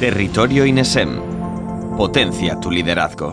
[0.00, 1.20] Territorio INESEM.
[1.98, 3.32] Potencia tu liderazgo.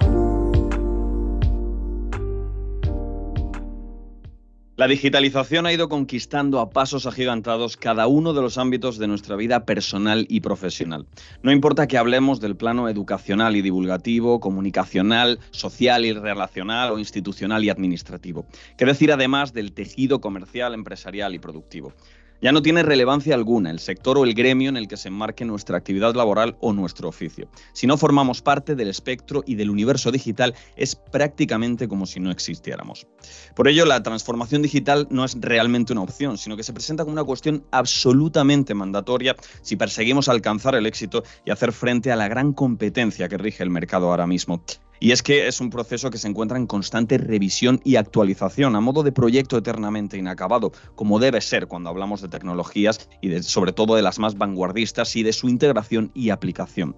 [4.76, 9.38] La digitalización ha ido conquistando a pasos agigantados cada uno de los ámbitos de nuestra
[9.38, 11.08] vida personal y profesional.
[11.42, 17.64] No importa que hablemos del plano educacional y divulgativo, comunicacional, social y relacional o institucional
[17.64, 18.46] y administrativo.
[18.78, 21.94] ¿Qué decir además del tejido comercial, empresarial y productivo?
[22.42, 25.44] Ya no tiene relevancia alguna el sector o el gremio en el que se enmarque
[25.44, 27.50] nuestra actividad laboral o nuestro oficio.
[27.74, 32.30] Si no formamos parte del espectro y del universo digital, es prácticamente como si no
[32.30, 33.08] existiéramos.
[33.56, 37.14] Por ello, la transformación digital no es realmente una opción, sino que se presenta como
[37.14, 42.54] una cuestión absolutamente mandatoria si perseguimos alcanzar el éxito y hacer frente a la gran
[42.54, 44.64] competencia que rige el mercado ahora mismo.
[45.00, 48.82] Y es que es un proceso que se encuentra en constante revisión y actualización, a
[48.82, 53.96] modo de proyecto eternamente inacabado, como debe ser cuando hablamos de tecnologías y sobre todo
[53.96, 56.96] de las más vanguardistas y de su integración y aplicación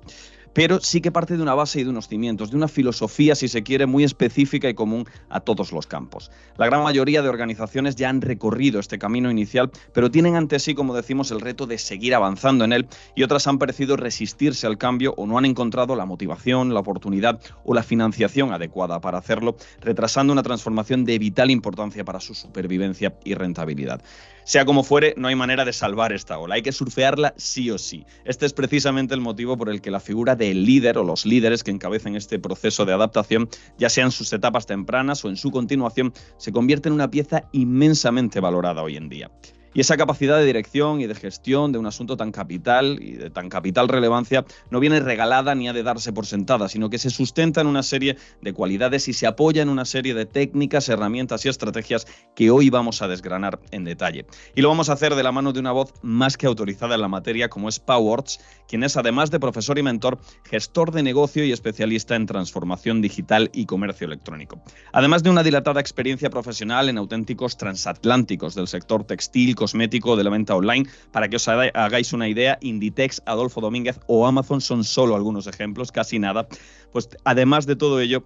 [0.53, 3.47] pero sí que parte de una base y de unos cimientos, de una filosofía, si
[3.47, 6.31] se quiere, muy específica y común a todos los campos.
[6.57, 10.75] La gran mayoría de organizaciones ya han recorrido este camino inicial, pero tienen ante sí,
[10.75, 14.77] como decimos, el reto de seguir avanzando en él y otras han parecido resistirse al
[14.77, 19.55] cambio o no han encontrado la motivación, la oportunidad o la financiación adecuada para hacerlo,
[19.81, 24.01] retrasando una transformación de vital importancia para su supervivencia y rentabilidad.
[24.43, 27.77] Sea como fuere, no hay manera de salvar esta ola, hay que surfearla sí o
[27.77, 28.05] sí.
[28.25, 31.63] Este es precisamente el motivo por el que la figura del líder o los líderes
[31.63, 35.51] que encabecen este proceso de adaptación, ya sea en sus etapas tempranas o en su
[35.51, 39.29] continuación, se convierte en una pieza inmensamente valorada hoy en día.
[39.73, 43.29] Y esa capacidad de dirección y de gestión de un asunto tan capital y de
[43.29, 47.09] tan capital relevancia no viene regalada ni ha de darse por sentada, sino que se
[47.09, 51.45] sustenta en una serie de cualidades y se apoya en una serie de técnicas, herramientas
[51.45, 54.25] y estrategias que hoy vamos a desgranar en detalle.
[54.55, 57.01] Y lo vamos a hacer de la mano de una voz más que autorizada en
[57.01, 61.43] la materia como es Powords, quien es además de profesor y mentor, gestor de negocio
[61.43, 64.61] y especialista en transformación digital y comercio electrónico.
[64.93, 70.29] Además de una dilatada experiencia profesional en auténticos transatlánticos del sector textil, cosmético de la
[70.29, 70.87] venta online.
[71.11, 75.91] Para que os hagáis una idea, Inditex, Adolfo Domínguez o Amazon son solo algunos ejemplos,
[75.91, 76.47] casi nada.
[76.93, 78.23] Pues además de todo ello,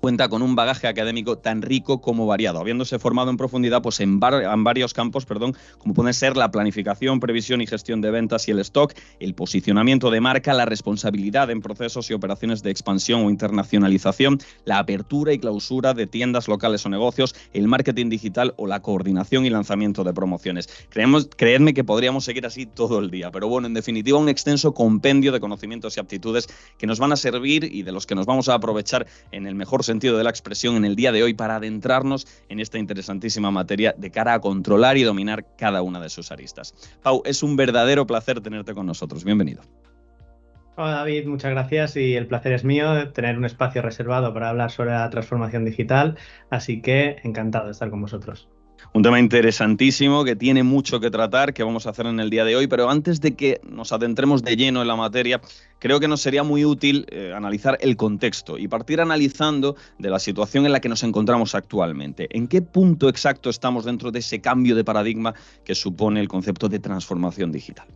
[0.00, 4.20] cuenta con un bagaje académico tan rico como variado, habiéndose formado en profundidad pues, en,
[4.20, 8.58] varios campos, perdón, como pueden ser la planificación, previsión y gestión de ventas y el
[8.60, 14.38] stock, el posicionamiento de marca, la responsabilidad en procesos y operaciones de expansión o internacionalización,
[14.64, 19.46] la apertura y clausura de tiendas locales o negocios, el marketing digital o la coordinación
[19.46, 20.68] y lanzamiento de promociones.
[20.90, 24.74] Creemos, creedme que podríamos seguir así todo el día, pero bueno, en definitiva un extenso
[24.74, 26.48] compendio de conocimientos y aptitudes
[26.78, 29.54] que nos van a servir y de los que nos vamos a aprovechar en el
[29.54, 33.50] mejor sentido de la expresión en el día de hoy para adentrarnos en esta interesantísima
[33.50, 36.74] materia de cara a controlar y dominar cada una de sus aristas.
[37.02, 39.24] Pau, es un verdadero placer tenerte con nosotros.
[39.24, 39.62] Bienvenido.
[40.76, 44.70] Hola David, muchas gracias y el placer es mío tener un espacio reservado para hablar
[44.70, 46.16] sobre la transformación digital,
[46.50, 48.48] así que encantado de estar con vosotros.
[48.94, 52.44] Un tema interesantísimo que tiene mucho que tratar, que vamos a hacer en el día
[52.44, 55.40] de hoy, pero antes de que nos adentremos de lleno en la materia,
[55.78, 60.18] creo que nos sería muy útil eh, analizar el contexto y partir analizando de la
[60.18, 62.28] situación en la que nos encontramos actualmente.
[62.30, 65.34] ¿En qué punto exacto estamos dentro de ese cambio de paradigma
[65.64, 67.86] que supone el concepto de transformación digital?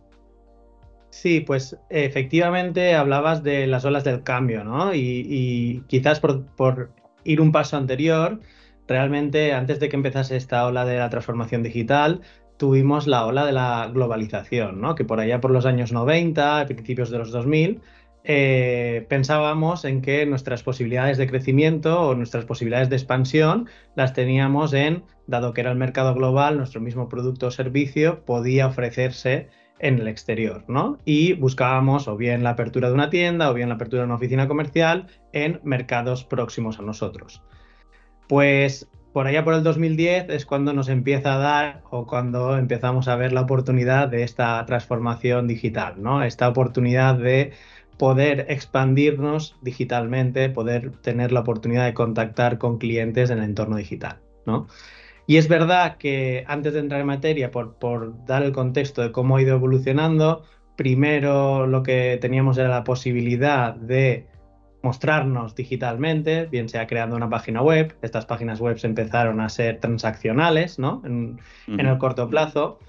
[1.09, 4.95] Sí, pues efectivamente hablabas de las olas del cambio, ¿no?
[4.95, 6.91] Y, quizás por
[7.23, 8.39] ir un paso anterior,
[8.87, 12.21] realmente antes de que empezase esta ola de la transformación digital,
[12.57, 14.95] tuvimos la ola de la globalización, ¿no?
[14.95, 17.81] que por allá por los años 90, principios de los 2000,
[18.25, 24.73] eh, pensábamos en que nuestras posibilidades de crecimiento o nuestras posibilidades de expansión las teníamos
[24.73, 29.99] en, dado que era el mercado global, nuestro mismo producto o servicio podía ofrecerse en
[29.99, 30.99] el exterior, ¿no?
[31.03, 34.15] Y buscábamos o bien la apertura de una tienda o bien la apertura de una
[34.15, 37.43] oficina comercial en mercados próximos a nosotros.
[38.27, 43.07] Pues por allá por el 2010 es cuando nos empieza a dar o cuando empezamos
[43.07, 46.23] a ver la oportunidad de esta transformación digital, ¿no?
[46.23, 47.51] Esta oportunidad de
[47.97, 54.17] poder expandirnos digitalmente, poder tener la oportunidad de contactar con clientes en el entorno digital,
[54.47, 54.67] ¿no?
[55.27, 59.11] Y es verdad que antes de entrar en materia, por, por dar el contexto de
[59.11, 60.43] cómo ha ido evolucionando,
[60.75, 64.27] primero lo que teníamos era la posibilidad de
[64.83, 67.95] mostrarnos digitalmente, bien sea creando una página web.
[68.01, 71.01] Estas páginas web empezaron a ser transaccionales, ¿no?
[71.05, 72.79] En, el corto plazo.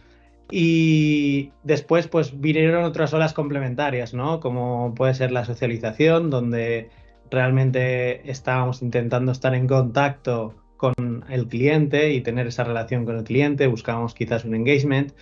[0.50, 4.40] Y después, pues, vinieron otras olas complementarias, ¿no?
[4.40, 6.90] Como puede ser la socialización, donde
[7.30, 13.24] realmente estábamos intentando estar en contacto con el cliente y tener esa relación con el
[13.24, 15.12] cliente, buscábamos quizás un engagement,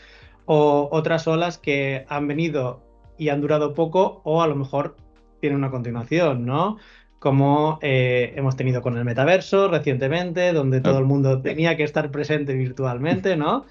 [0.47, 2.83] o otras olas que han venido
[3.19, 4.97] y han durado poco o a lo mejor
[5.43, 6.79] tienen una continuación, ¿no?
[7.19, 12.13] Como eh, hemos tenido con el metaverso recientemente, donde todo el mundo tenía que estar
[12.13, 13.67] presente virtualmente, ¿no?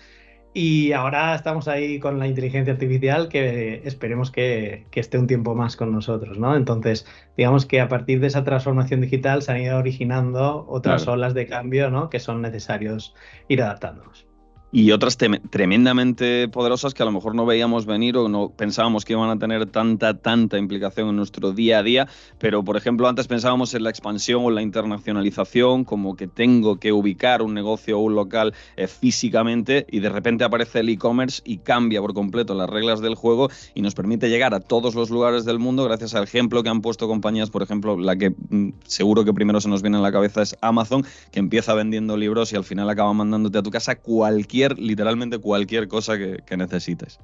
[0.53, 5.77] Y ahora estamos ahí con la inteligencia artificial que esperemos que, esté un tiempo más
[5.77, 6.57] con nosotros, ¿no?
[6.57, 7.05] Entonces,
[7.37, 11.47] digamos que a partir de esa transformación digital se han ido originando otras olas de
[11.47, 12.09] cambio, ¿no?
[12.09, 13.15] Que son necesarios
[13.47, 14.30] ir adaptándonos
[14.71, 19.13] y otras tremendamente poderosas que a lo mejor no veíamos venir o no pensábamos que
[19.13, 22.07] iban a tener tanta, tanta implicación en nuestro día a día,
[22.39, 26.93] pero por ejemplo antes pensábamos en la expansión o la internacionalización, como que tengo que
[26.93, 31.57] ubicar un negocio o un local eh, físicamente y de repente aparece el e-commerce y
[31.57, 35.43] cambia por completo las reglas del juego y nos permite llegar a todos los lugares
[35.43, 39.25] del mundo gracias al ejemplo que han puesto compañías, por ejemplo, la que mm, seguro
[39.25, 42.55] que primero se nos viene a la cabeza es Amazon, que empieza vendiendo libros y
[42.55, 47.19] al final acaba mandándote a tu casa cualquier literalmente cualquier cosa que, necesites.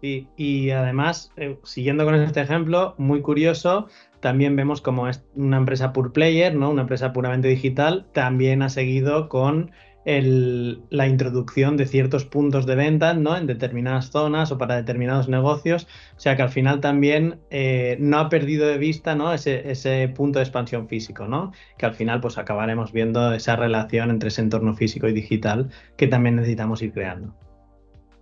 [0.00, 3.88] Sí, y además, eh, siguiendo con este ejemplo, muy curioso,
[4.20, 6.70] también vemos como es una empresa pure player, ¿no?
[6.70, 9.72] Una empresa puramente digital, también ha seguido con
[10.04, 13.36] la introducción de ciertos puntos de venta ¿no?
[13.36, 15.86] en determinadas zonas o para determinados negocios.
[16.16, 19.32] O sea que al final también eh, no ha perdido de vista ¿no?
[19.32, 21.52] ese, ese, punto de expansión físico, ¿no?
[21.76, 26.06] que al final pues acabaremos viendo esa relación entre ese entorno físico y digital que
[26.06, 27.34] también necesitamos ir creando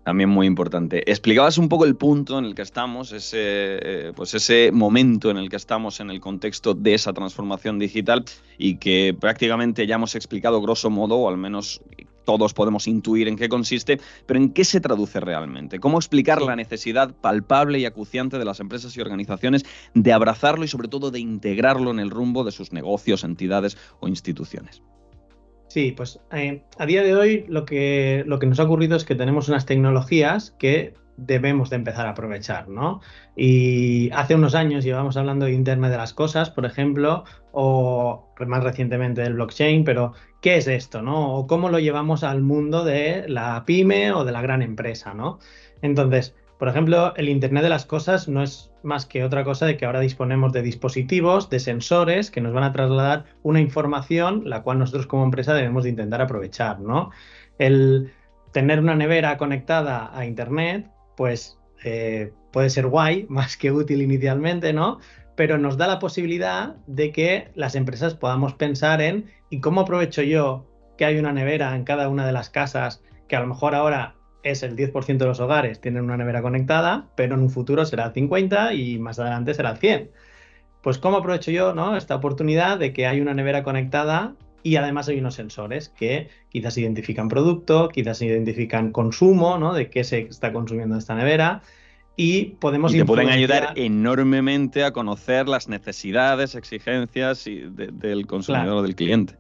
[0.09, 1.03] también muy importante.
[1.11, 5.37] Explicabas un poco el punto en el que estamos, ese, eh, pues ese momento en
[5.37, 8.25] el que estamos en el contexto de esa transformación digital
[8.57, 11.83] y que prácticamente ya hemos explicado grosso modo, o al menos
[12.25, 15.79] todos podemos intuir en qué consiste, pero ¿en qué se traduce realmente?
[15.79, 20.69] ¿Cómo explicar la necesidad palpable y acuciante de las empresas y organizaciones de abrazarlo y
[20.69, 24.81] sobre todo de integrarlo en el rumbo de sus negocios, entidades o instituciones?
[25.69, 29.05] Sí, pues eh, a día de hoy lo que, lo que nos ha ocurrido es
[29.05, 33.01] que tenemos unas tecnologías que debemos de empezar a aprovechar, ¿no?
[33.37, 38.65] Y hace unos años llevamos hablando de Internet de las Cosas, por ejemplo, o más
[38.65, 41.35] recientemente del blockchain, pero ¿qué es esto, no?
[41.35, 45.39] O cómo lo llevamos al mundo de la pyme o de la gran empresa, ¿no?
[45.83, 49.77] Entonces, por ejemplo, el Internet de las Cosas no es más que otra cosa de
[49.77, 54.63] que ahora disponemos de dispositivos, de sensores que nos van a trasladar una información, la
[54.63, 57.11] cual nosotros como empresa debemos de intentar aprovechar, ¿no?
[57.59, 58.13] El
[58.53, 64.73] tener una nevera conectada a Internet, pues eh, puede ser guay, más que útil inicialmente,
[64.73, 65.01] ¿no?
[65.37, 70.23] Pero nos da la posibilidad de que las empresas podamos pensar en ¿y cómo aprovecho
[70.23, 70.67] yo
[70.97, 74.18] que hay una nevera en cada una de las casas que a lo mejor ahora
[74.43, 78.07] es el 10% de los hogares tienen una nevera conectada, pero en un futuro será
[78.07, 80.11] el 50 y más adelante será el 100.
[80.83, 81.97] Pues ¿cómo aprovecho yo ¿no?
[81.97, 86.77] esta oportunidad de que hay una nevera conectada y además hay unos sensores que quizás
[86.79, 89.73] identifican producto, quizás identifican consumo, ¿no?
[89.73, 91.63] De qué se está consumiendo esta nevera
[92.17, 92.93] y podemos...
[92.93, 99.37] Y te pueden ayudar enormemente a conocer las necesidades, exigencias del consumidor o del cliente.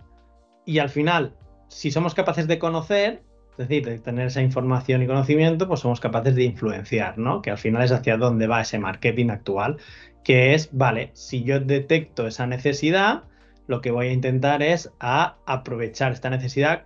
[0.64, 1.34] Y al final,
[1.68, 3.22] si somos capaces de conocer,
[3.58, 7.42] es decir, de tener esa información y conocimiento, pues somos capaces de influenciar, ¿no?
[7.42, 9.78] Que al final es hacia dónde va ese marketing actual,
[10.22, 13.24] que es, vale, si yo detecto esa necesidad,
[13.66, 16.84] lo que voy a intentar es a aprovechar esta necesidad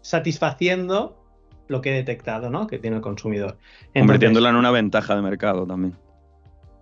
[0.00, 1.18] satisfaciendo
[1.66, 2.68] lo que he detectado, ¿no?
[2.68, 3.58] Que tiene el consumidor.
[3.92, 5.96] Convirtiéndola en una ventaja de mercado también.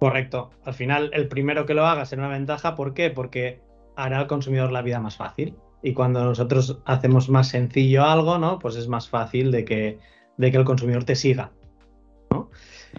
[0.01, 0.51] Correcto.
[0.67, 2.75] Al final, el primero que lo haga será una ventaja.
[2.75, 3.09] ¿Por qué?
[3.09, 3.63] Porque
[3.97, 8.59] hará al consumidor la vida más fácil y cuando nosotros hacemos más sencillo algo, ¿no?
[8.59, 9.99] Pues es más fácil de que,
[10.37, 11.53] de que el consumidor te siga.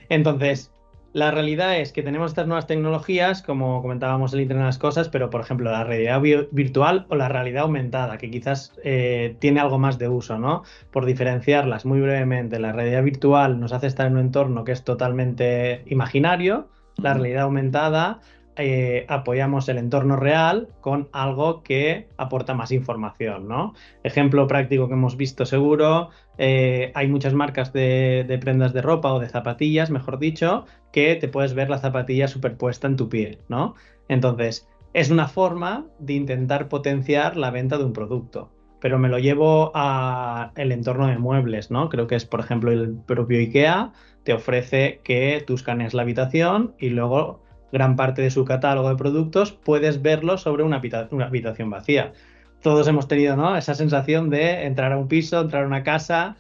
[0.09, 0.71] Entonces,
[1.13, 5.09] la realidad es que tenemos estas nuevas tecnologías, como comentábamos el Internet de las Cosas,
[5.09, 6.21] pero por ejemplo la realidad
[6.51, 10.63] virtual o la realidad aumentada, que quizás eh, tiene algo más de uso, ¿no?
[10.89, 14.85] Por diferenciarlas muy brevemente, la realidad virtual nos hace estar en un entorno que es
[14.85, 18.21] totalmente imaginario, la realidad aumentada
[18.57, 23.73] eh, apoyamos el entorno real con algo que aporta más información, ¿no?
[24.03, 29.19] Ejemplo práctico que hemos visto seguro, eh, hay muchas marcas de, prendas de ropa o
[29.19, 33.75] de zapatillas, mejor dicho, que te puedes ver la zapatilla superpuesta en tu pie, ¿no?
[34.09, 39.19] Entonces, es una forma de intentar potenciar la venta de un producto pero me lo
[39.19, 41.87] llevo al entorno de muebles, ¿no?
[41.87, 43.93] Creo que es, por ejemplo, el propio IKEA
[44.23, 48.95] te ofrece que tú escanees la habitación y luego gran parte de su catálogo de
[48.95, 52.13] productos, puedes verlo sobre una, habitación vacía.
[52.61, 56.35] Todos hemos tenido esa sensación de entrar a un piso, entrar a una casa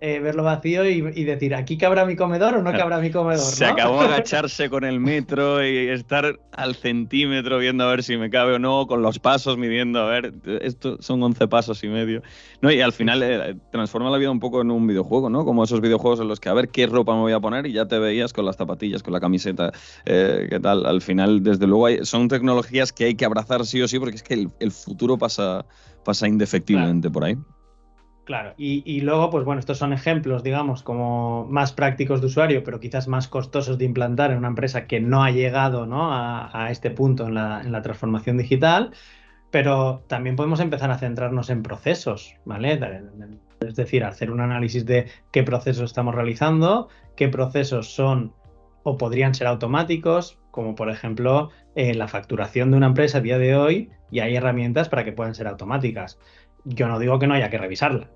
[0.00, 3.42] eh, verlo vacío y, decir, ¿aquí cabrá mi comedor o no cabrá mi comedor?
[3.44, 8.30] Se acabó agacharse con el metro y estar al centímetro viendo a ver si me
[8.30, 12.22] cabe o no, con los pasos midiendo, a ver, esto son 11 pasos y medio.
[12.60, 15.44] No, y al final eh, transforma la vida un poco en un videojuego, ¿no?
[15.44, 17.72] Como esos videojuegos en los que a ver qué ropa me voy a poner y
[17.72, 19.72] ya te veías con las zapatillas, con la camiseta,
[20.06, 20.86] eh, ¿qué tal?
[20.86, 24.22] Al final, desde luego, son tecnologías que hay que abrazar sí o sí porque es
[24.22, 25.66] que el, futuro pasa,
[26.04, 27.36] pasa indefectiblemente por ahí.
[28.28, 32.78] Claro, y, luego, pues bueno, estos son ejemplos, digamos, como más prácticos de usuario, pero
[32.78, 36.10] quizás más costosos de implantar en una empresa que no ha llegado ¿no?
[36.12, 38.90] A, este punto en la, transformación digital,
[39.50, 42.78] pero también podemos empezar a centrarnos en procesos, ¿vale?
[43.66, 48.34] Es decir, hacer un análisis de qué procesos estamos realizando, qué procesos son
[48.82, 53.38] o podrían ser automáticos, como por ejemplo eh, la facturación de una empresa a día
[53.38, 56.18] de hoy, y hay herramientas para que puedan ser automáticas.
[56.64, 58.10] Yo no digo que no haya que revisarla,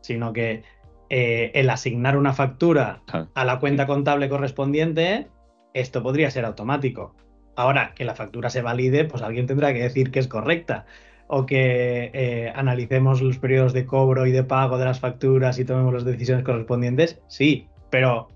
[0.00, 0.62] sino que
[1.10, 3.02] eh, el asignar una factura
[3.34, 5.28] a la cuenta contable correspondiente,
[5.74, 7.14] esto podría ser automático.
[7.56, 10.86] Ahora, que la factura se valide, pues alguien tendrá que decir que es correcta.
[11.26, 15.64] O que eh, analicemos los periodos de cobro y de pago de las facturas y
[15.64, 18.28] tomemos las decisiones correspondientes, sí, pero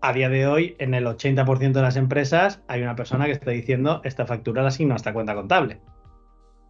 [0.00, 3.50] a día de hoy, en el 80% de las empresas, hay una persona que está
[3.50, 5.78] diciendo esta factura la asigno a esta cuenta contable.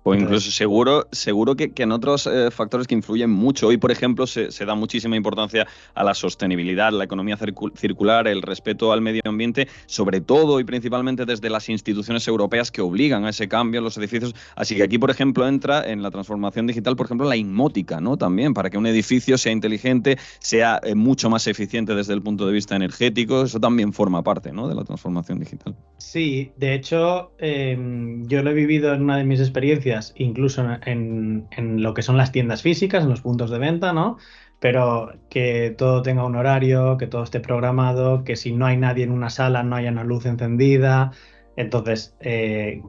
[0.03, 3.67] O incluso seguro, seguro que, en otros eh, factores que influyen mucho.
[3.67, 8.93] Hoy, por ejemplo, se, da muchísima importancia a la sostenibilidad, la economía circular, el respeto
[8.93, 13.47] al medio ambiente, sobre todo y principalmente desde las instituciones europeas que obligan a ese
[13.47, 14.35] cambio en los edificios.
[14.57, 18.17] Así que aquí, por ejemplo, entra en la transformación digital, por ejemplo, la inmótica, ¿no?
[18.17, 22.47] También, para que un edificio sea inteligente, sea eh, mucho más eficiente desde el punto
[22.47, 23.43] de vista energético.
[23.43, 24.67] Eso también forma parte, ¿no?
[24.67, 25.75] De la transformación digital.
[25.99, 31.49] Sí, de hecho, em, yo lo he vivido en una de mis experiencias incluso en,
[31.83, 34.19] lo que son las tiendas físicas, en los puntos de venta, ¿no?
[34.59, 39.05] Pero que todo tenga un horario, que todo esté programado, que si no hay nadie
[39.05, 41.13] en una sala no haya una luz encendida.
[41.57, 42.83] Entonces, eh,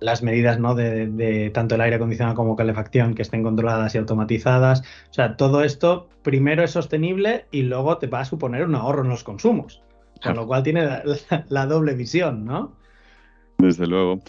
[0.00, 0.74] las medidas ¿no?
[0.74, 4.80] de, tanto el aire acondicionado como calefacción que estén controladas y automatizadas.
[5.10, 9.02] O sea, todo esto primero es sostenible y luego te va a suponer un ahorro
[9.02, 9.82] en los consumos.
[10.22, 10.88] Con lo cual tiene
[11.48, 12.72] la doble visión, ¿no?
[13.58, 14.20] Desde luego.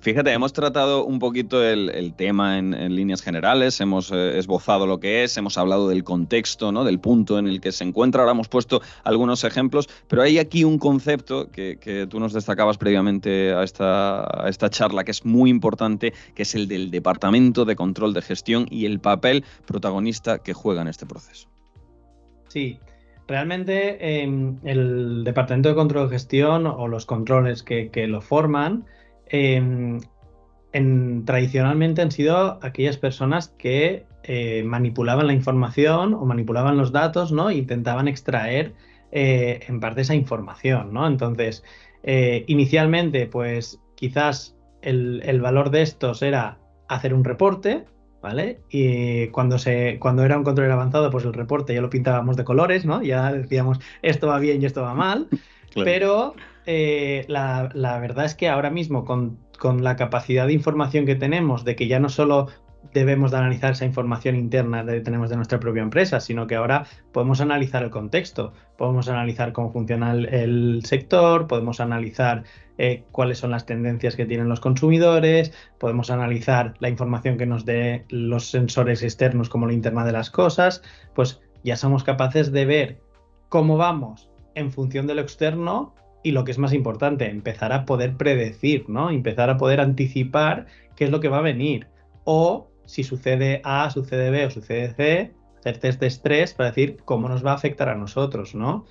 [0.00, 5.24] Fíjate, hemos tratado un poquito el, tema en, líneas generales, hemos eh, esbozado lo que
[5.24, 6.84] es, hemos hablado del contexto, ¿no?
[6.84, 10.64] del punto en el que se encuentra, ahora hemos puesto algunos ejemplos, pero hay aquí
[10.64, 15.50] un concepto que, tú nos destacabas previamente a esta, a esta charla que es muy
[15.50, 20.52] importante, que es el del Departamento de Control de Gestión y el papel protagonista que
[20.52, 21.48] juega en este proceso.
[22.48, 22.78] Sí,
[23.28, 28.84] Realmente em, el Departamento de Control de Gestión o los controles que, lo forman
[29.26, 29.98] em,
[31.24, 37.50] tradicionalmente han sido aquellas personas que eh, manipulaban la información o manipulaban los datos, ¿no?
[37.50, 38.74] E intentaban extraer
[39.10, 41.06] eh, en parte esa información, ¿no?
[41.06, 41.64] Entonces,
[42.02, 47.86] eh, inicialmente, pues quizás el valor de estos era hacer un reporte,
[48.22, 48.60] ¿vale?
[48.70, 52.44] Y cuando, se, cuando era un control avanzado, pues el reporte ya lo pintábamos de
[52.44, 53.02] colores, ¿no?
[53.02, 55.28] Ya decíamos, esto va bien y esto va mal.
[55.74, 57.70] Pero eh, la,
[58.00, 61.86] verdad es que ahora mismo, con, con, la capacidad de información que tenemos, de que
[61.86, 62.48] ya no solo
[62.92, 66.86] debemos de analizar esa información interna que tenemos de nuestra propia empresa, sino que ahora
[67.12, 72.44] podemos analizar el contexto, podemos analizar cómo funciona el, sector, podemos analizar
[72.78, 77.64] eh, cuáles son las tendencias que tienen los consumidores, podemos analizar la información que nos
[77.64, 80.82] dé los sensores externos como la interna de las cosas,
[81.14, 83.00] pues ya somos capaces de ver
[83.48, 87.84] cómo vamos en función de lo externo y lo que es más importante, empezar a
[87.84, 89.10] poder predecir, ¿no?
[89.10, 90.66] Empezar a poder anticipar
[90.96, 91.86] qué es lo que va a venir.
[92.24, 96.98] O si sucede A, sucede B o sucede C, hacer test de estrés para decir
[97.04, 98.84] cómo nos va a afectar a nosotros, ¿no?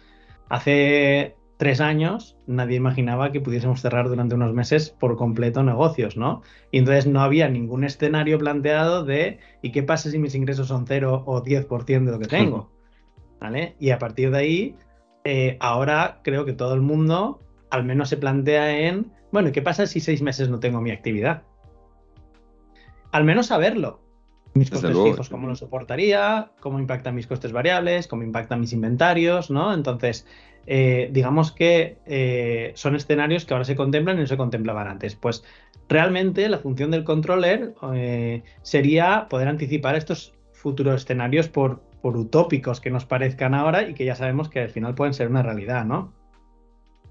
[0.49, 6.41] Hace tres años nadie imaginaba que pudiésemos cerrar durante unos meses por completo negocios, ¿no?
[6.71, 10.85] Y entonces no había ningún escenario planteado de ¿y qué pasa si mis ingresos son
[10.85, 12.71] 0 o 10% de lo que tengo?
[13.39, 13.75] ¿Vale?
[13.79, 14.75] Y a partir de ahí,
[15.23, 19.61] eh, ahora creo que todo el mundo al menos se plantea en, bueno, ¿y qué
[19.61, 21.43] pasa si seis meses no tengo mi actividad?
[23.15, 24.01] Al menos saberlo.
[24.55, 29.49] Mis costes fijos, cómo lo soportaría, cómo impactan mis costes variables, cómo impactan mis inventarios,
[29.49, 29.73] ¿no?
[29.73, 30.27] Entonces,
[30.65, 35.15] eh, digamos que eh, son escenarios que ahora se contemplan y no se contemplaban antes.
[35.15, 35.45] Pues
[35.87, 42.81] realmente la función del controller eh, sería poder anticipar estos futuros escenarios por, por utópicos
[42.81, 45.85] que nos parezcan ahora y que ya sabemos que al final pueden ser una realidad,
[45.85, 46.13] ¿no?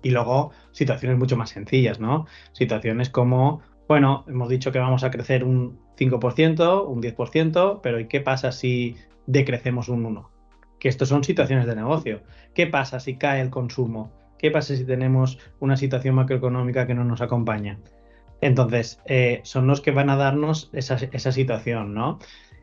[0.02, 2.26] Y luego situaciones mucho más sencillas, ¿no?
[2.52, 8.08] Situaciones como bueno, hemos dicho que vamos a crecer un 5%, un 10%, pero ¿y
[8.08, 8.96] qué pasa si
[9.26, 10.34] decrecemos un 1%?
[10.84, 12.20] que esto son situaciones de negocio.
[12.52, 14.12] ¿Qué pasa si cae el consumo?
[14.38, 17.78] ¿Qué pasa si tenemos una situación macroeconómica que no nos acompaña?
[18.42, 20.98] Entonces, eh, son los que van a darnos esa,
[21.32, 22.18] situación, ¿no?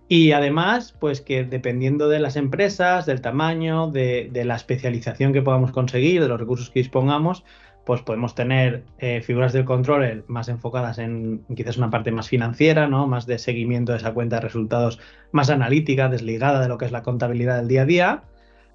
[0.07, 5.71] Y además, pues que dependiendo de las empresas, del tamaño, de, la especialización que podamos
[5.71, 7.43] conseguir, de los recursos que dispongamos,
[7.85, 12.87] pues podemos tener eh, figuras del control más enfocadas en quizás una parte más financiera,
[12.87, 13.07] ¿no?
[13.07, 14.99] Más de seguimiento de esa cuenta de resultados,
[15.31, 18.23] más analítica, desligada de lo que es la contabilidad del día a día,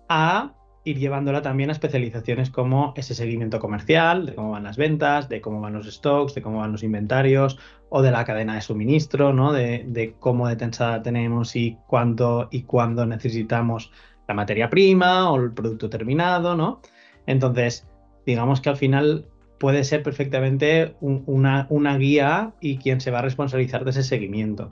[0.09, 0.53] a
[0.87, 5.41] ir llevándola también a especializaciones como ese seguimiento comercial, de cómo van las ventas, de
[5.41, 7.59] cómo van los stocks, de cómo van los inventarios
[7.89, 9.53] o de la cadena de suministro, ¿no?
[9.53, 13.91] De, cómo de tensada tenemos y cuánto y cuándo necesitamos
[14.29, 16.81] la materia prima o el producto terminado, ¿no?
[17.27, 17.87] Entonces,
[18.27, 19.27] digamos que al final
[19.59, 24.71] puede ser perfectamente una, una guía y quien se va a responsabilizar de ese seguimiento.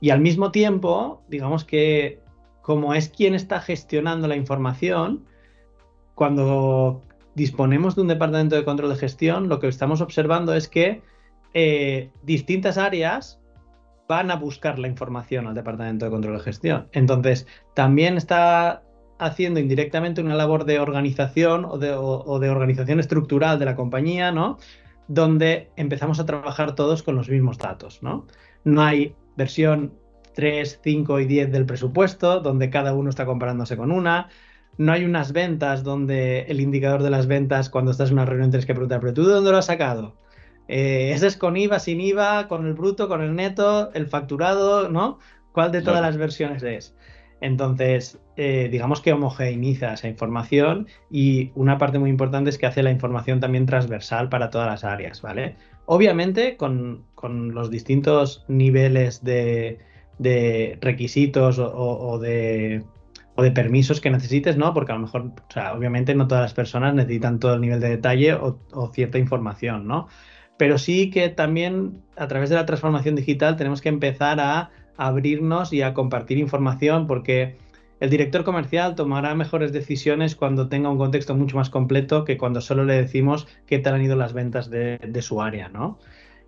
[0.00, 2.20] Y al mismo tiempo, digamos que
[2.60, 5.24] como es quien está gestionando la información,
[6.14, 7.02] cuando
[7.34, 11.02] disponemos de un departamento de control de gestión, lo que estamos observando es que
[11.54, 13.40] eh, distintas áreas
[14.08, 16.88] van a buscar la información al departamento de control de gestión.
[16.92, 18.82] Entonces, también está
[19.24, 21.90] haciendo indirectamente una labor de organización o de,
[22.50, 24.58] organización estructural de la compañía, ¿no?
[25.08, 28.26] Donde empezamos a trabajar todos con los mismos datos, ¿no?
[28.64, 29.94] No hay versión
[30.34, 34.28] 3, 5 y 10 del presupuesto, donde cada uno está comparándose con una
[34.78, 38.50] no hay unas ventas donde el indicador de las ventas, cuando estás en una reunión,
[38.50, 40.16] tienes que preguntar, ¿pero tú de dónde lo has sacado?
[40.68, 44.88] Eh, ¿Ese es con IVA, sin IVA, con el bruto, con el neto, el facturado,
[44.88, 45.18] ¿no?
[45.52, 46.94] ¿Cuál de todas las versiones es?
[47.42, 52.82] Entonces, eh, digamos que homogeneiza esa información y una parte muy importante es que hace
[52.82, 55.56] la información también transversal para todas las áreas, ¿vale?
[55.86, 59.78] Obviamente, con, los distintos niveles de,
[60.80, 62.84] requisitos o de
[63.34, 64.74] o de permisos que necesites, ¿no?
[64.74, 67.80] Porque a lo mejor, o sea, obviamente no todas las personas necesitan todo el nivel
[67.80, 68.58] de detalle o,
[68.92, 70.08] cierta información, ¿no?
[70.58, 75.72] Pero sí que también a través de la transformación digital tenemos que empezar a abrirnos
[75.72, 77.56] y a compartir información porque
[78.00, 82.60] el director comercial tomará mejores decisiones cuando tenga un contexto mucho más completo que cuando
[82.60, 85.98] solo le decimos qué tal han ido las ventas de, su área, ¿no?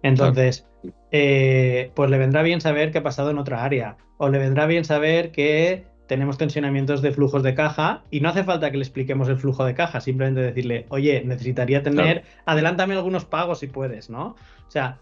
[0.02, 0.66] Entonces,
[1.12, 4.66] eh, pues le vendrá bien saber qué ha pasado en otra área o le vendrá
[4.66, 8.82] bien saber que tenemos tensionamientos de flujos de caja y no hace falta que le
[8.82, 14.10] expliquemos el flujo de caja, simplemente decirle, oye, necesitaría tener, adelántame algunos pagos si puedes,
[14.10, 14.34] ¿no?
[14.66, 14.98] O sea,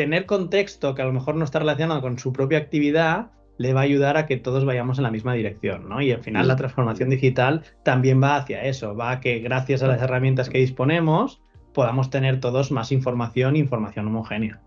[0.00, 3.80] tener contexto que a lo mejor no está relacionado con su propia actividad le va
[3.80, 6.00] a ayudar a que todos vayamos en la misma dirección, ¿no?
[6.00, 9.88] Y al final la transformación digital también va hacia eso, va a que gracias a
[9.88, 11.42] las herramientas que disponemos
[11.74, 14.62] podamos tener todos más información información homogénea.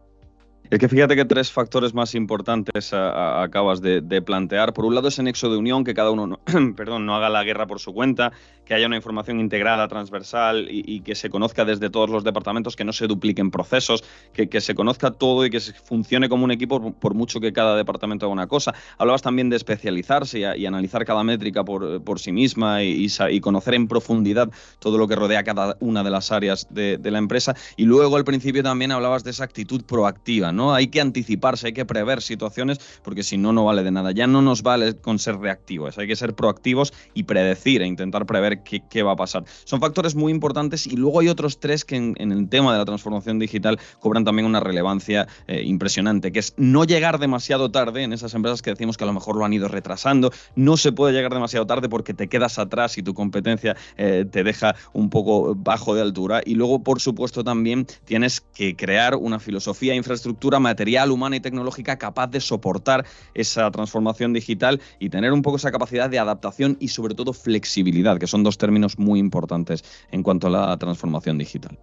[0.69, 4.73] Es que fíjate que tres factores más importantes acabas de, plantear.
[4.73, 6.39] Por un lado, ese nexo de unión, que cada uno no,
[6.75, 8.31] perdón, no haga la guerra por su cuenta,
[8.65, 12.85] que haya una información integrada, transversal y, que se conozca desde todos los departamentos, que
[12.85, 17.13] no se dupliquen procesos, que, se conozca todo y que funcione como un equipo por,
[17.13, 18.73] mucho que cada departamento haga una cosa.
[18.97, 23.09] Hablabas también de especializarse y, analizar cada métrica por, sí misma y,
[23.41, 24.49] conocer en profundidad
[24.79, 27.55] todo lo que rodea cada una de las áreas de, de la empresa.
[27.75, 30.73] Y luego al principio también hablabas de esa actitud proactiva, ¿no?
[30.73, 34.11] Hay que anticiparse, hay que prever situaciones, porque si no, no vale de nada.
[34.11, 38.25] Ya no nos vale con ser reactivos, hay que ser proactivos y predecir e intentar
[38.25, 39.43] prever qué, va a pasar.
[39.65, 42.85] Son factores muy importantes y luego hay otros tres que en, el tema de la
[42.85, 48.13] transformación digital cobran también una relevancia eh, impresionante, que es no llegar demasiado tarde en
[48.13, 50.31] esas empresas que decimos que a lo mejor lo han ido retrasando.
[50.55, 54.43] No se puede llegar demasiado tarde porque te quedas atrás y tu competencia eh, te
[54.43, 56.41] deja un poco bajo de altura.
[56.45, 61.97] Y luego, por supuesto, también tienes que crear una filosofía, infraestructura material, humana y tecnológica
[61.97, 66.89] capaz de soportar esa transformación digital y tener un poco esa capacidad de adaptación y
[66.89, 71.79] sobre todo flexibilidad, que son dos términos muy importantes en cuanto a la transformación digital.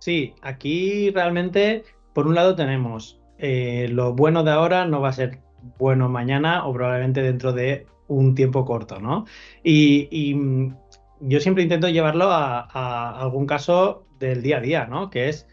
[0.00, 5.12] Sí, aquí realmente, por un lado tenemos eh, lo bueno de ahora no va a
[5.12, 5.40] ser
[5.78, 9.26] bueno mañana o probablemente dentro de un tiempo corto, ¿no?
[9.62, 10.76] Y, mm,
[11.20, 15.10] yo siempre intento llevarlo a, algún caso del día a día, ¿no?
[15.10, 15.48] Que es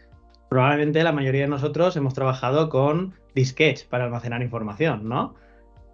[0.50, 5.34] probablemente la mayoría de nosotros hemos trabajado con disquets para almacenar información, ¿no?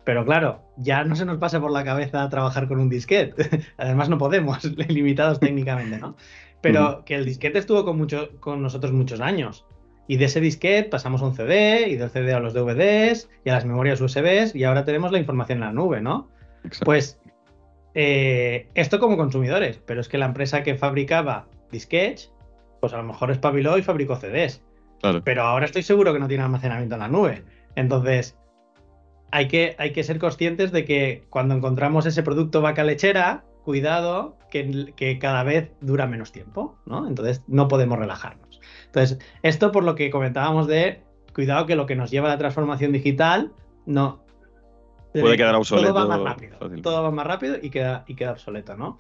[0.05, 3.65] Pero claro, ya no se nos pasa por la cabeza trabajar con un disquete.
[3.77, 6.17] Además, no podemos, limitados técnicamente, ¿no?
[6.61, 9.65] Pero que el disquete estuvo con, mucho, con nosotros muchos años.
[10.09, 13.51] Y de ese disquete pasamos a un CD, y del CD a los DVDs, y
[13.51, 16.29] a las memorias USBs, y ahora tenemos la información en la nube, ¿no?
[16.85, 17.21] Pues
[17.95, 22.33] eh, esto como consumidores, pero es que la empresa que fabricaba disquets
[22.81, 24.63] pues a lo mejor espabiló y fabricó CDs.
[25.25, 27.45] Pero ahora estoy seguro que no tiene almacenamiento en la nube.
[27.75, 28.37] Entonces,
[29.33, 34.37] hay que, hay que ser conscientes de que cuando encontramos ese producto vaca lechera, cuidado
[34.51, 37.07] que, que, cada vez dura menos tiempo, ¿no?
[37.07, 38.61] Entonces no podemos relajarnos.
[38.87, 41.03] Entonces, esto por lo que comentábamos de
[41.35, 43.53] cuidado que lo que nos lleva a la transformación digital
[43.87, 44.25] no...
[45.13, 45.93] Puede quedar obsoleto.
[45.93, 46.59] Todo va más rápido.
[46.83, 48.99] Todo va más rápido y queda, y queda obsoleto, ¿no?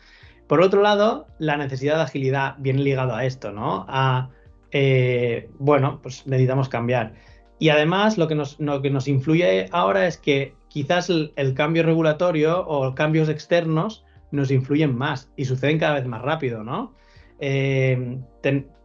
[0.49, 3.87] Por otro lado, la necesidad de agilidad viene ligado a esto, ¿no?
[3.89, 4.31] A,
[4.73, 7.15] eh, bueno, pues necesitamos cambiar.
[7.61, 11.83] Y además lo que nos, lo que nos influye ahora es que quizás el, cambio
[11.83, 16.95] regulatorio o cambios externos nos influyen más y suceden cada vez más rápido, ¿no?
[17.39, 18.19] Eh,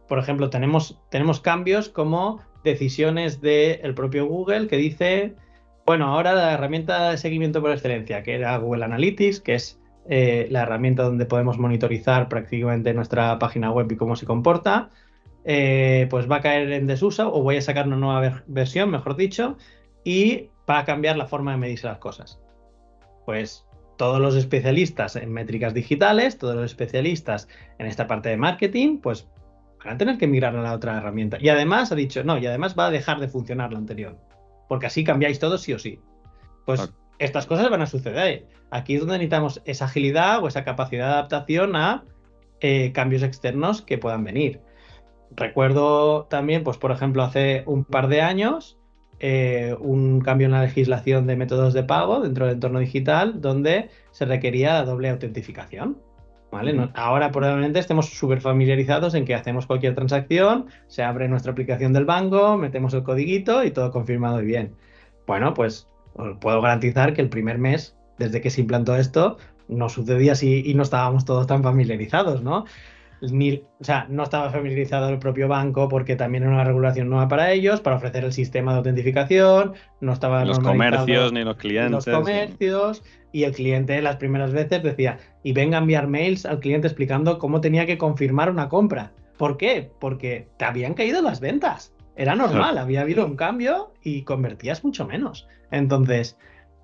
[0.06, 5.34] por ejemplo, tenemos, tenemos cambios como decisiones del propio Google que dice,
[5.86, 10.48] bueno, ahora la herramienta de seguimiento por excelencia, que era Google Analytics, que es eh,
[10.50, 14.90] la herramienta donde podemos monitorizar prácticamente nuestra página web y cómo se comporta,
[15.48, 19.16] eh, pues va a caer en desuso o voy a sacar una nueva versión, mejor
[19.16, 19.56] dicho,
[20.04, 22.40] y va a cambiar la forma de medirse las cosas.
[23.24, 23.64] Pues
[23.96, 29.28] todos los especialistas en métricas digitales, todos los especialistas en esta parte de marketing, pues
[29.78, 31.38] van a tener que migrar a la otra herramienta.
[31.40, 34.18] Y además ha dicho, no, y además va a dejar de funcionar la anterior,
[34.68, 36.00] porque así cambiáis todo sí o sí.
[36.64, 38.46] Pues estas cosas van a suceder.
[38.72, 42.04] Aquí es donde necesitamos esa agilidad o esa capacidad de adaptación a
[42.60, 44.60] eh, cambios externos que puedan venir.
[45.36, 48.78] Recuerdo también, pues por ejemplo, hace un par de años,
[49.18, 53.90] eh, un cambio en la legislación de métodos de pago dentro del entorno digital donde
[54.10, 55.98] se requería la doble autentificación.
[56.52, 56.90] ¿Vale?
[56.94, 62.06] ahora probablemente estemos súper familiarizados en que hacemos cualquier transacción, se abre nuestra aplicación del
[62.06, 64.74] banco, metemos el codiguito y todo confirmado y bien.
[65.26, 65.88] Bueno, pues
[66.40, 69.36] puedo garantizar que el primer mes, desde que se implantó esto,
[69.68, 72.64] no sucedía así y no estábamos todos tan familiarizados, ¿no?
[73.22, 77.28] Ni, o sea, no estaba familiarizado el propio banco porque también era una regulación nueva
[77.28, 81.92] para ellos, para ofrecer el sistema de autentificación, no estaba los comercios ni los clientes.
[81.92, 83.02] Los comercios
[83.32, 87.38] y el cliente las primeras veces decía, y venga a enviar mails al cliente explicando
[87.38, 89.12] cómo tenía que confirmar una compra.
[89.36, 89.90] ¿Por qué?
[89.98, 91.92] Porque te habían caído las ventas.
[92.16, 95.46] Era normal, había habido un cambio y convertías mucho menos.
[95.70, 96.38] Entonces,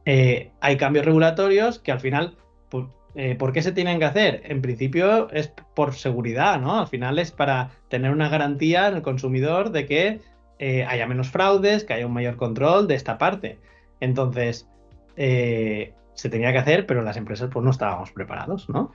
[0.04, 2.36] eh, hay cambios regulatorios que al final,
[2.68, 4.42] pues, eh, ¿por qué se tienen que hacer?
[4.44, 6.80] En principio es por seguridad, ¿no?
[6.80, 10.20] Al final es para tener una garantía en el consumidor de que
[10.58, 13.58] eh, haya menos fraudes, que haya un mayor control de esta parte.
[14.00, 14.68] Entonces,
[15.16, 18.92] se tenía que hacer, pero las empresas pues no estábamos preparados, ¿no?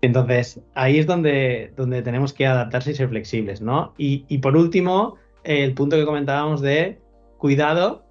[0.00, 3.94] Entonces, ahí es donde, donde tenemos que adaptarse y ser flexibles, ¿no?
[3.96, 6.98] y por último, el punto que comentábamos de
[7.38, 8.04] cuidado,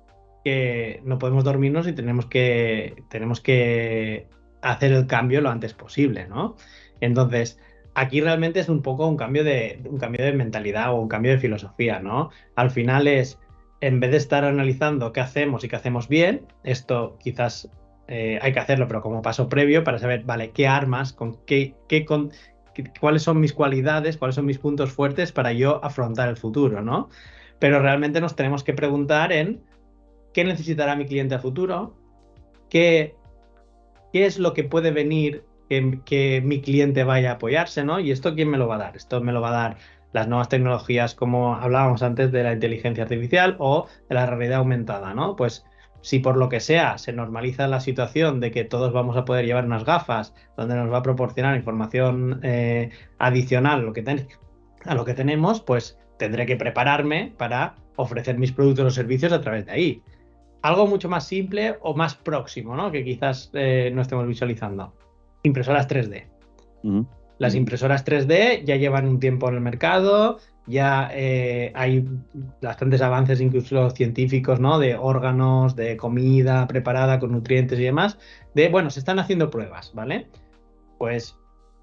[0.44, 4.28] que no podemos dormirnos y tenemos que, tenemos que
[4.62, 6.56] hacer el cambio lo antes posible, ¿no?
[7.00, 7.60] Entonces,
[7.96, 11.32] aquí realmente es un poco un cambio de, un cambio de mentalidad o un cambio
[11.32, 12.30] de filosofía, ¿no?
[12.56, 13.40] Al final es,
[13.82, 17.70] en vez de estar analizando qué hacemos y qué hacemos bien, esto quizás
[18.08, 21.76] eh, hay que hacerlo, pero como paso previo para saber, vale, qué armas, con qué,
[21.88, 22.32] qué, con,
[23.00, 27.10] cuáles son mis cualidades, cuáles son mis puntos fuertes para yo afrontar el futuro, ¿no?
[27.60, 29.64] Pero realmente nos tenemos que preguntar en
[30.34, 31.96] qué necesitará mi cliente a futuro,
[32.70, 33.16] qué,
[34.14, 35.44] qué es lo que puede venir
[36.06, 38.00] que, mi cliente vaya a apoyarse, ¿no?
[38.00, 38.98] Y esto quién me lo va a dar?
[38.98, 39.78] Esto me lo va a dar
[40.12, 45.14] las nuevas tecnologías, como hablábamos antes de la inteligencia artificial o de la realidad aumentada,
[45.14, 45.38] ¿no?
[45.38, 45.66] Pues
[46.02, 49.46] si por lo que sea se normaliza la situación de que todos vamos a poder
[49.46, 54.04] llevar unas gafas donde nos va a proporcionar información eh, adicional a lo, que
[54.86, 59.42] a lo que tenemos, pues tendré que prepararme para ofrecer mis productos o servicios a
[59.42, 60.04] través de ahí.
[60.62, 62.92] Algo mucho más simple o más próximo, ¿no?
[62.92, 64.94] Que quizás eh, no estemos visualizando.
[65.44, 66.28] Impresoras 3D.
[67.40, 72.08] Las impresoras 3D ya llevan un tiempo en el mercado, ya eh, hay
[72.62, 74.78] bastantes avances incluso científicos, ¿no?
[74.78, 78.20] De órganos, de comida preparada con nutrientes y demás.
[78.54, 80.28] De, bueno, se están haciendo pruebas, ¿vale?
[81.00, 81.36] Pues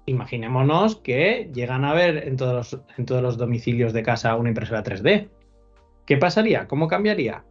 [0.05, 4.49] imaginémonos que llegan a ver en todos los, en todos los domicilios de casa una
[4.49, 5.27] impresora 3D.
[6.05, 6.67] ¿Qué pasaría?
[6.67, 7.43] ¿Cómo cambiaría?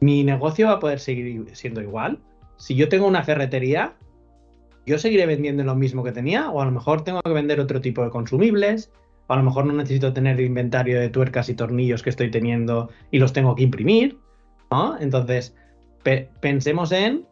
[0.00, 2.20] ¿Mi negocio va a poder seguir siendo igual?
[2.56, 3.94] Si yo tengo una ferretería,
[4.86, 6.50] ¿yo seguiré vendiendo lo mismo que tenía?
[6.50, 8.92] O a lo mejor tengo que vender otro tipo de consumibles,
[9.28, 12.90] a lo mejor no necesito tener el inventario de tuercas y tornillos que estoy teniendo
[13.10, 14.18] y los tengo que imprimir,
[14.70, 14.98] ¿no?
[14.98, 15.54] Entonces,
[16.40, 17.26] pensemos en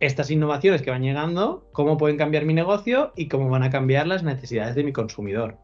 [0.00, 4.06] estas innovaciones que van llegando, cómo pueden cambiar mi negocio y cómo van a cambiar
[4.06, 5.56] las necesidades de mi consumidor.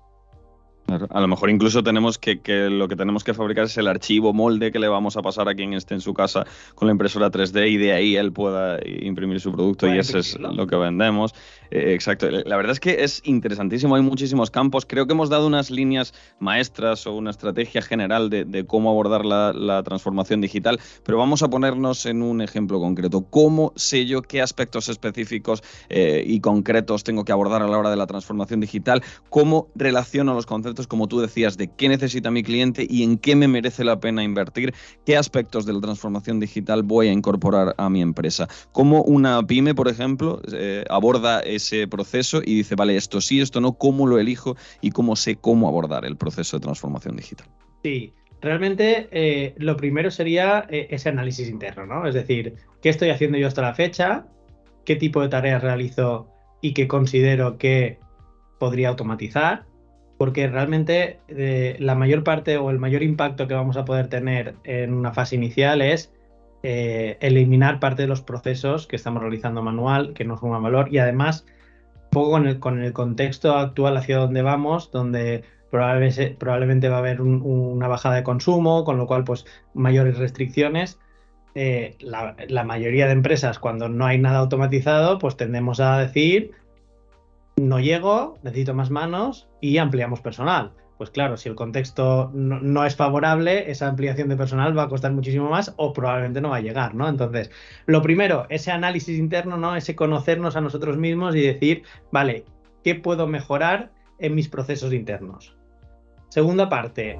[0.86, 2.38] A lo mejor incluso tenemos que,
[2.70, 5.54] lo que tenemos que fabricar es el archivo molde que le vamos a pasar a
[5.54, 6.44] quien esté en su casa
[6.74, 10.38] con la impresora 3D y de ahí él pueda imprimir su producto y eso es
[10.38, 11.34] lo que vendemos.
[11.74, 12.30] Eh, exacto.
[12.30, 14.86] La verdad es que es interesantísimo, hay muchísimos campos.
[14.86, 19.82] Creo que hemos dado unas líneas maestras o una estrategia general de, cómo abordar la,
[19.82, 23.26] transformación digital, pero vamos a ponernos en un ejemplo concreto.
[23.28, 27.90] ¿Cómo sé yo qué aspectos específicos eh, y concretos tengo que abordar a la hora
[27.90, 29.02] de la transformación digital?
[29.28, 33.34] ¿Cómo relaciono los conceptos, como tú decías, de qué necesita mi cliente y en qué
[33.34, 34.74] me merece la pena invertir?
[35.04, 38.48] ¿Qué aspectos de la transformación digital voy a incorporar a mi empresa?
[38.70, 43.60] ¿Cómo una pyme, por ejemplo, eh, aborda ese proceso y dice, vale, esto sí, esto
[43.60, 47.46] no, cómo lo elijo y cómo sé cómo abordar el proceso de transformación digital.
[47.82, 52.06] Sí, realmente eh, lo primero sería eh, ese análisis interno, ¿no?
[52.06, 54.26] Es decir, ¿qué estoy haciendo yo hasta la fecha?
[54.84, 56.28] ¿Qué tipo de tareas realizo
[56.60, 57.98] y que considero que
[58.58, 59.66] podría automatizar?
[60.18, 61.18] Porque realmente
[61.80, 65.34] la mayor parte o el mayor impacto que vamos a poder tener en una fase
[65.34, 66.14] inicial es
[66.66, 70.96] eh, eliminar parte de los procesos que estamos realizando manual, que no suman valor y
[70.96, 71.44] además,
[72.14, 77.20] poco con el, con el contexto actual hacia donde vamos, donde probablemente, va a haber
[77.20, 80.98] una bajada de consumo, con lo cual, pues, mayores restricciones.
[81.54, 86.52] Eh, la, la, mayoría de empresas, cuando no hay nada automatizado, pues tendemos a decir,
[87.56, 92.94] no llego, necesito más manos y ampliamos personal pues claro, si el contexto no, es
[92.94, 96.60] favorable, esa ampliación de personal va a costar muchísimo más o probablemente no va a
[96.60, 97.08] llegar, ¿no?
[97.08, 97.50] Entonces,
[97.86, 99.74] lo primero, ese análisis interno, ¿no?
[99.76, 102.44] Ese conocernos a nosotros mismos y decir, vale,
[102.84, 105.56] ¿qué puedo mejorar en mis procesos internos?
[106.28, 107.18] Segunda parte,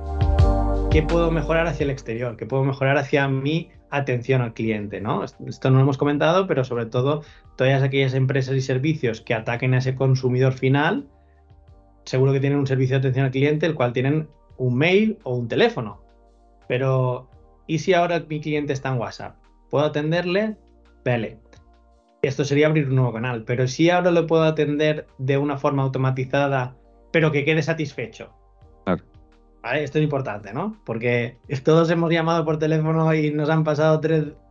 [0.91, 2.37] ¿qué puedo mejorar hacia el exterior?
[2.37, 5.25] ¿Qué puedo mejorar hacia mi atención al cliente, ¿no?
[5.25, 7.23] Esto no lo hemos comentado, pero sobre todo
[7.57, 11.07] todas aquellas empresas y servicios que ataquen a ese consumidor final,
[12.05, 15.35] seguro que tienen un servicio de atención al cliente, el cual tienen un mail o
[15.35, 16.03] un teléfono.
[16.69, 17.29] Pero,
[17.67, 19.37] ¿y si ahora mi cliente está en WhatsApp?
[19.71, 20.57] ¿Puedo atenderle?
[21.05, 21.38] Vale.
[22.23, 23.45] Esto sería abrir un nuevo canal.
[23.45, 26.77] Pero si ahora lo puedo atender de una forma automatizada,
[27.11, 28.33] pero que quede satisfecho.
[28.85, 29.03] Claro.
[29.75, 30.77] Esto es importante, ¿no?
[30.85, 34.01] Porque todos hemos llamado por teléfono y nos han pasado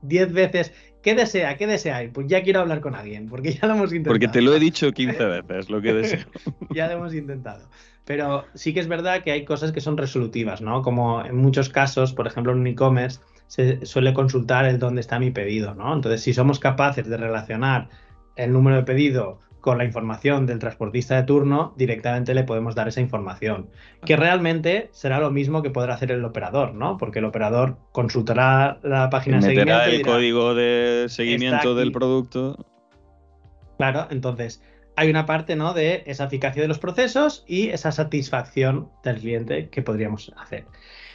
[0.01, 1.57] 10 veces ¿Qué desea?
[1.57, 2.09] ¿Qué desea?
[2.13, 4.13] Pues ya quiero hablar con alguien, porque ya lo hemos intentado.
[4.13, 6.25] Porque te lo he dicho 15 veces, lo que deseo.
[6.73, 7.69] ya lo hemos intentado.
[8.05, 10.81] Pero sí que es verdad que hay cosas que son resolutivas, ¿no?
[10.81, 15.19] Como en muchos casos, por ejemplo, en un e-commerce, se suele consultar el dónde está
[15.19, 15.93] mi pedido, ¿no?
[15.93, 17.89] Entonces, si somos capaces de relacionar
[18.37, 22.89] el número de pedido con la información del transportista de turno, directamente le podemos dar
[22.89, 23.69] esa información.
[24.05, 26.97] Que realmente será lo mismo que podrá hacer el operador, ¿no?
[26.97, 29.83] Porque el operador consultará la página de seguimiento.
[29.85, 32.57] el código de seguimiento del producto.
[33.77, 34.61] Claro, entonces
[34.97, 35.73] hay una parte, ¿no?
[35.73, 40.65] De esa eficacia de los procesos y esa satisfacción del cliente que podríamos hacer.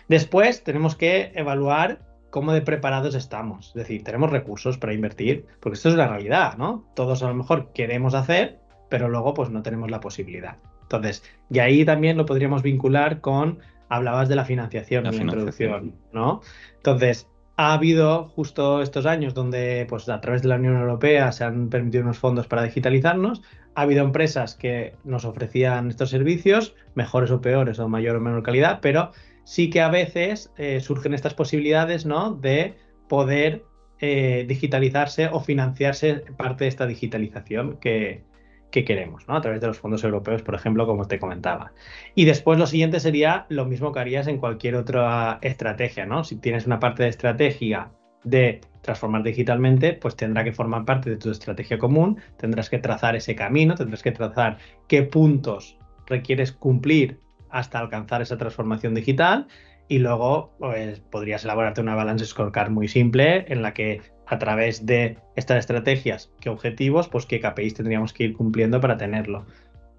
[0.09, 2.01] Después tenemos que evaluar
[2.31, 3.69] cómo de preparados estamos.
[3.69, 6.85] Es decir, tenemos recursos para invertir, porque esto es la realidad, ¿no?
[6.95, 10.57] Todos a lo mejor queremos hacer, pero luego pues no tenemos la posibilidad.
[10.83, 15.95] Entonces, y ahí también lo podríamos vincular con, hablabas de la financiación en la introducción,
[16.13, 16.41] ¿no?
[16.77, 21.45] Entonces, ha habido justo estos años donde pues a través de la Unión Europea se
[21.45, 23.43] han permitido unos fondos para digitalizarnos,
[23.75, 28.43] ha habido empresas que nos ofrecían estos servicios, mejores o peores o mayor o menor
[28.43, 29.11] calidad, pero
[29.49, 32.35] sí que a veces eh, surgen estas posibilidades ¿no?
[32.35, 32.75] de
[33.09, 33.65] poder
[33.99, 38.27] eh, digitalizarse o financiarse parte de esta digitalización que,
[38.71, 39.35] queremos, ¿no?
[39.35, 41.73] A través de los fondos europeos, por ejemplo, como te comentaba.
[42.15, 46.23] Y después lo siguiente sería lo mismo que harías en cualquier otra estrategia, ¿no?
[46.23, 47.91] Si tienes una parte de estrategia
[48.25, 53.17] de transformar digitalmente, pues tendrá que formar parte de tu estrategia común, tendrás que trazar
[53.17, 57.19] ese camino, tendrás que trazar qué puntos requieres cumplir
[57.51, 59.47] hasta alcanzar esa transformación digital
[59.89, 64.85] y luego pues, podrías elaborarte una balance scorecard muy simple en la que a través
[64.85, 69.47] de estas estrategias, qué objetivos, pues qué KPIs tendríamos que ir cumpliendo para tenerlo.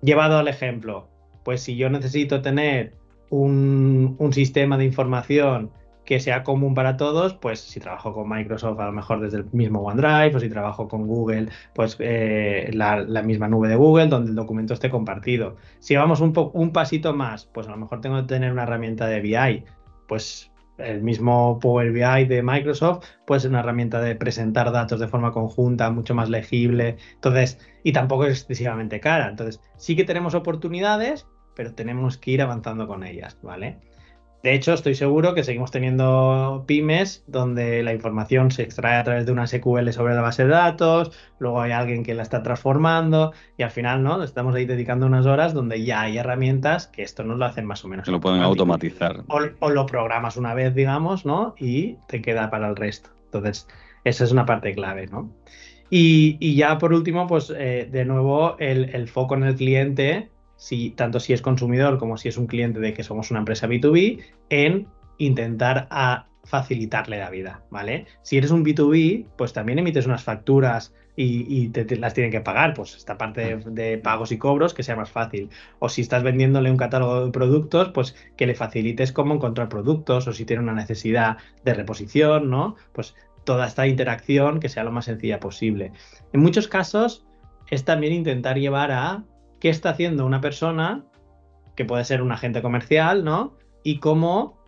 [0.01, 1.09] Llevado al ejemplo,
[1.43, 2.93] pues si yo necesito tener
[3.31, 5.71] un, un sistema de información
[6.09, 9.45] que sea común para todos, pues si trabajo con Microsoft a lo mejor desde el
[9.51, 14.31] mismo OneDrive o si trabajo con Google, pues eh, la, misma nube de Google donde
[14.31, 15.57] el documento esté compartido.
[15.77, 19.05] Si vamos un, un pasito más, pues a lo mejor tengo que tener una herramienta
[19.05, 19.65] de BI,
[20.07, 25.07] pues el mismo Power BI de Microsoft, pues es una herramienta de presentar datos de
[25.07, 29.29] forma conjunta, mucho más legible, entonces, y tampoco es excesivamente cara.
[29.29, 33.77] Entonces, sí que tenemos oportunidades, pero tenemos que ir avanzando con ellas, ¿vale?
[34.43, 39.25] De hecho, estoy seguro que seguimos teniendo pymes donde la información se extrae a través
[39.25, 43.33] de una SQL sobre la base de datos, luego hay alguien que la está transformando
[43.57, 44.23] y al final, ¿no?
[44.23, 47.83] Estamos ahí dedicando unas horas donde ya hay herramientas que esto nos lo hacen más
[47.83, 48.05] o menos.
[48.05, 49.23] Que lo pueden automatizar.
[49.27, 51.55] O, o, lo programas una vez, digamos, ¿no?
[51.57, 53.09] Y te queda para el resto.
[53.25, 53.67] Entonces,
[54.05, 55.29] esa es una parte clave, ¿no?
[55.89, 61.21] Y, ya por último, pues eh, de nuevo el, foco en el cliente, si, tanto
[61.21, 64.87] si es consumidor como si es un cliente de que somos una empresa B2B, en
[65.17, 68.07] intentar a facilitarle la vida, ¿vale?
[68.23, 72.73] Si eres un B2B, pues también emites unas facturas y, te, las tienen que pagar,
[72.73, 75.49] pues esta parte de, pagos y cobros que sea más fácil.
[75.79, 80.27] O si estás vendiéndole un catálogo de productos, pues que le facilites cómo encontrar productos
[80.27, 82.75] o si tiene una necesidad de reposición, ¿no?
[82.93, 85.91] Pues toda esta interacción que sea lo más sencilla posible.
[86.31, 87.25] En muchos casos
[87.69, 89.25] es también intentar llevar a
[89.59, 91.05] qué está haciendo una persona,
[91.75, 93.57] que puede ser un agente comercial, ¿no?
[93.83, 94.59] Y cómo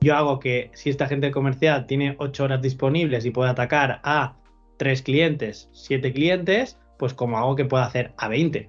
[0.00, 4.36] yo hago que si esta agente comercial tiene ocho horas disponibles y puede atacar a
[4.76, 8.68] tres clientes, siete clientes, pues como hago que pueda hacer a 20.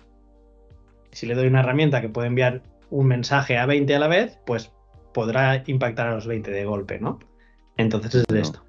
[1.11, 4.39] Si le doy una herramienta que puede enviar un mensaje a 20 a la vez,
[4.45, 4.71] pues
[5.13, 7.19] podrá impactar a los 20 de golpe, ¿no?
[7.77, 8.64] Entonces es de esto.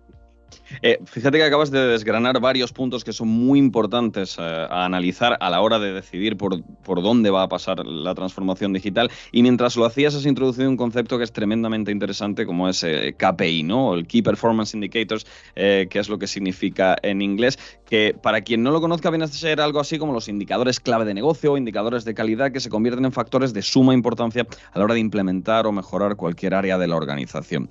[0.82, 5.36] Eh, fíjate que acabas de desgranar varios puntos que son muy importantes eh, a analizar
[5.40, 9.10] a la hora de decidir por, por, dónde va a pasar la transformación digital.
[9.32, 13.14] Y mientras lo hacías, has introducido un concepto que es tremendamente interesante, como es eh,
[13.16, 13.94] KPI, ¿no?
[13.94, 18.70] El Key Performance Indicators, que es lo que significa en inglés, que para quien no
[18.70, 22.04] lo conozca viene a ser algo así como los indicadores clave de negocio o indicadores
[22.04, 25.66] de calidad que se convierten en factores de suma importancia a la hora de implementar
[25.66, 27.68] o mejorar cualquier área de la organización.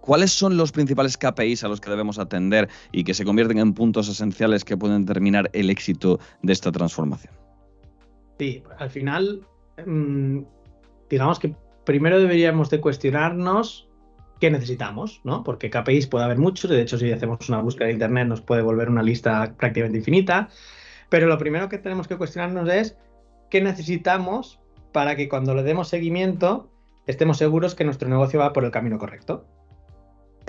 [0.00, 3.74] ¿Cuáles son los principales KPIs a los que debemos atender y que se convierten en
[3.74, 7.34] puntos esenciales que pueden determinar el éxito de esta transformación.
[8.38, 9.46] Sí, al final,
[9.86, 10.40] mm,
[11.10, 13.88] digamos que primero deberíamos de cuestionarnos
[14.40, 15.44] qué necesitamos, ¿no?
[15.44, 18.62] Porque KPIs puede haber muchos, de hecho si hacemos una búsqueda de Internet nos puede
[18.62, 20.48] volver una lista prácticamente infinita,
[21.10, 22.96] pero lo primero que tenemos que cuestionarnos es
[23.50, 24.60] qué necesitamos
[24.92, 26.70] para que cuando le demos seguimiento
[27.06, 29.44] estemos seguros que nuestro negocio va por el camino correcto.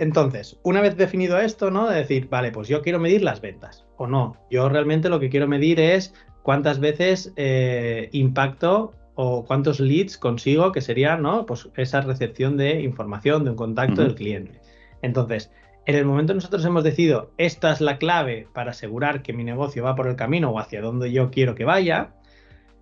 [0.01, 1.87] Entonces, una vez definido esto, ¿no?
[1.87, 4.35] De decir, vale, pues yo quiero medir las ventas o no.
[4.49, 10.71] Yo realmente lo que quiero medir es cuántas veces eh, impacto o cuántos leads consigo,
[10.71, 11.45] que sería, ¿no?
[11.45, 14.59] Pues esa recepción de información, de un contacto del cliente.
[15.03, 15.51] Entonces,
[15.85, 19.83] en el momento nosotros hemos decidido, esta es la clave para asegurar que mi negocio
[19.83, 22.15] va por el camino o hacia donde yo quiero que vaya,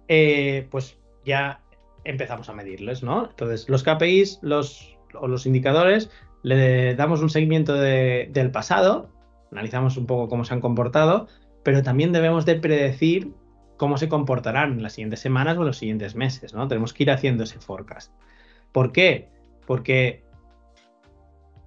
[0.07, 1.59] eh, pues ya
[2.05, 3.29] empezamos a medirles, ¿no?
[3.29, 6.09] Entonces, los KPIs, los, o los indicadores
[6.43, 9.09] le damos un seguimiento del pasado,
[9.51, 11.27] analizamos un poco cómo se han comportado,
[11.63, 13.33] pero también debemos de predecir
[13.77, 16.67] cómo se comportarán en las siguientes semanas o en los siguientes meses, ¿no?
[16.67, 18.13] Tenemos que ir haciendo ese forecast.
[18.71, 19.29] ¿Por qué?
[19.65, 20.23] Porque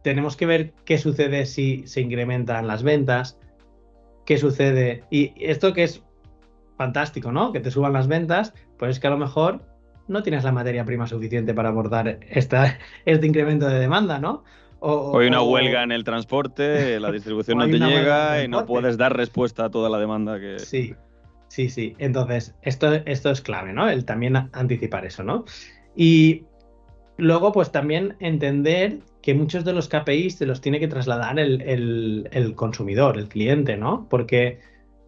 [0.02, 3.38] tenemos que ver qué sucede si se incrementan las ventas,
[4.26, 5.04] qué sucede.
[5.10, 6.02] Y esto que es
[6.76, 7.52] fantástico, ¿no?
[7.52, 9.64] Que te suban las ventas, pues es que a lo mejor
[10.08, 14.44] no tienes la materia prima suficiente para abordar este incremento de demanda, ¿no?
[14.84, 18.98] O, hay una huelga en el transporte, la distribución no te llega y no puedes
[18.98, 20.58] dar respuesta a toda la demanda que.
[20.58, 20.94] Sí,
[21.46, 21.94] sí, sí.
[21.98, 23.88] Entonces, esto, esto es clave, ¿no?
[23.88, 25.44] El también anticipar eso, ¿no?
[25.94, 26.46] Y
[27.16, 32.52] luego, pues también entender que muchos de los KPIs te los tiene que trasladar el,
[32.56, 34.08] consumidor, el cliente, ¿no?
[34.10, 34.58] Porque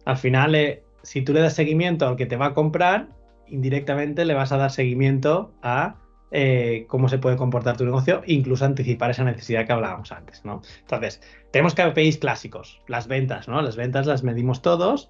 [0.05, 3.09] al final, eh, si tú le das seguimiento al que te va a comprar,
[3.47, 5.97] indirectamente le vas a dar seguimiento a
[6.31, 10.61] eh, cómo se puede comportar tu negocio, incluso anticipar esa necesidad que hablábamos antes, ¿no?
[10.81, 13.61] Entonces, tenemos KPIs clásicos, las ventas, ¿no?
[13.61, 15.09] Las ventas las medimos todos,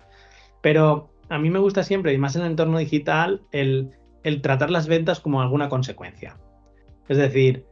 [0.62, 3.91] pero a mí me gusta siempre, y más en el entorno digital, el,
[4.41, 6.38] tratar las ventas como alguna consecuencia.
[7.08, 7.65] Es decir,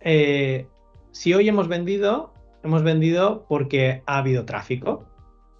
[0.00, 0.66] eh,
[1.12, 5.06] si hoy hemos vendido, hemos vendido porque ha habido tráfico.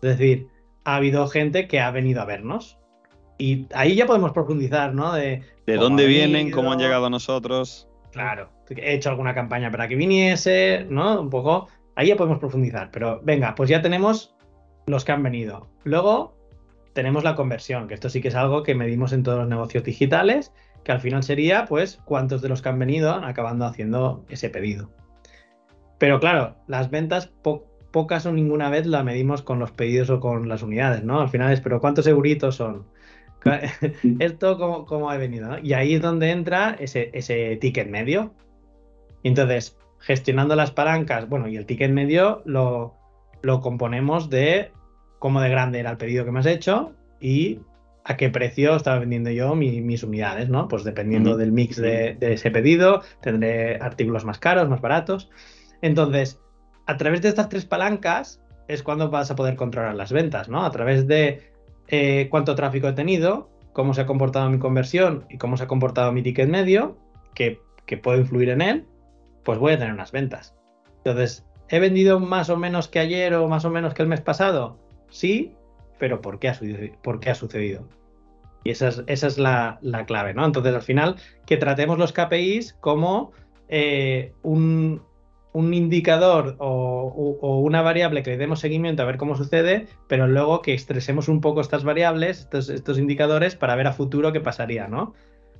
[0.03, 0.49] Es decir,
[0.85, 2.79] ha habido gente que ha venido a vernos.
[3.42, 5.14] Y ahí ya podemos profundizar, ¿no?
[5.14, 6.52] De, ¿De dónde vienen?
[6.52, 7.88] ¿Cómo han llegado a nosotros?
[8.12, 11.20] Claro, he hecho alguna campaña para que viniese, ¿no?
[11.20, 14.37] Un poco, ahí ya podemos profundizar, pero venga, pues ya tenemos
[14.87, 15.66] los que han venido.
[15.83, 16.37] Luego
[16.92, 19.83] tenemos la conversión, que esto sí que es algo que medimos en todos los negocios
[19.83, 20.52] digitales,
[20.85, 24.50] que al final sería, pues, cuántos de los que han venido han acabando haciendo ese
[24.50, 24.92] pedido.
[25.98, 27.33] Pero claro, las ventas
[27.90, 31.20] pocas o ninguna vez la medimos con los pedidos o con las unidades, ¿no?
[31.20, 32.87] Al final es, pero ¿cuántos euritos son?
[34.18, 38.35] Esto como, ha venido, Y ahí es donde entra ese, ese ticket medio.
[39.22, 42.94] Y entonces, gestionando las palancas, bueno, y el ticket medio lo,
[43.42, 44.72] lo componemos de
[45.18, 47.61] cómo de grande era el pedido que me has hecho y
[48.05, 50.66] a qué precio estaba vendiendo yo mis unidades, ¿no?
[50.66, 55.31] Pues dependiendo del mix de, de, ese pedido, tendré artículos más caros, más baratos.
[55.83, 56.40] Entonces,
[56.87, 60.64] a través de estas tres palancas es cuando vas a poder controlar las ventas, ¿no?
[60.64, 61.51] A través de
[61.92, 65.66] eh, cuánto tráfico he tenido, cómo se ha comportado mi conversión y cómo se ha
[65.66, 66.97] comportado mi ticket medio,
[67.34, 68.86] que, que puedo influir en él,
[69.45, 70.57] pues voy a tener unas ventas.
[71.05, 74.22] Entonces, ¿he vendido más o menos que ayer o más o menos que el mes
[74.22, 74.78] pasado?
[75.11, 75.55] Sí,
[75.99, 76.59] pero ¿por qué ha,
[77.03, 77.86] por qué ha sucedido?
[78.64, 80.47] Y esa es, esa es la, clave, ¿no?
[80.47, 83.32] Entonces, al final, que tratemos los KPIs como
[83.68, 85.03] eh, un,
[85.53, 90.62] un, indicador o, una variable que le demos seguimiento a ver cómo sucede, pero luego
[90.62, 94.88] que estresemos un poco estas variables, estos, estos indicadores, para ver a futuro qué pasaría,
[94.88, 95.14] ¿no?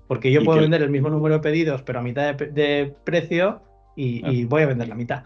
[0.09, 3.63] Porque yo puedo vender el mismo número de pedidos, pero a mitad de, precio,
[3.97, 5.25] y, voy a vender la mitad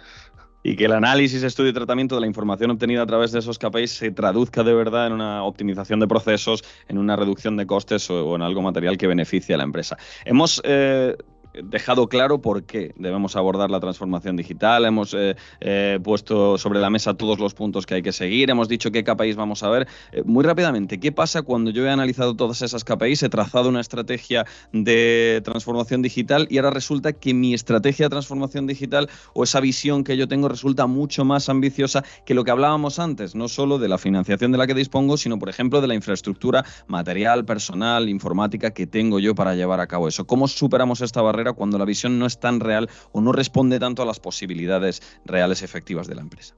[0.67, 3.57] y que el análisis, estudio y tratamiento de la información obtenida a través de esos
[3.57, 8.11] KPIs se traduzca de verdad en una optimización de procesos, en una reducción de costes
[8.11, 9.97] o, en algo material que beneficie a la empresa.
[10.25, 11.17] Hemos eh,
[11.63, 16.91] dejado claro por qué debemos abordar la transformación digital, hemos eh, eh, puesto sobre la
[16.91, 19.89] mesa todos los puntos que hay que seguir, hemos dicho qué KPIs vamos a ver.
[20.13, 23.81] Eh, muy rápidamente, ¿qué pasa cuando yo he analizado todas esas KPIs, he trazado una
[23.81, 29.61] estrategia de transformación digital y ahora resulta que mi estrategia de transformación digital o esa
[29.61, 33.79] visión que yo tengo resulta mucho más ambiciosa que lo que hablábamos antes, no solo
[33.79, 38.09] de la financiación de la que dispongo, sino por ejemplo de la infraestructura material, personal,
[38.09, 40.27] informática que tengo yo para llevar a cabo eso?
[40.27, 41.46] ¿Cómo superamos esta barrera?
[41.53, 45.63] Cuando la visión no es tan real o no responde tanto a las posibilidades reales
[45.63, 46.55] efectivas de la empresa.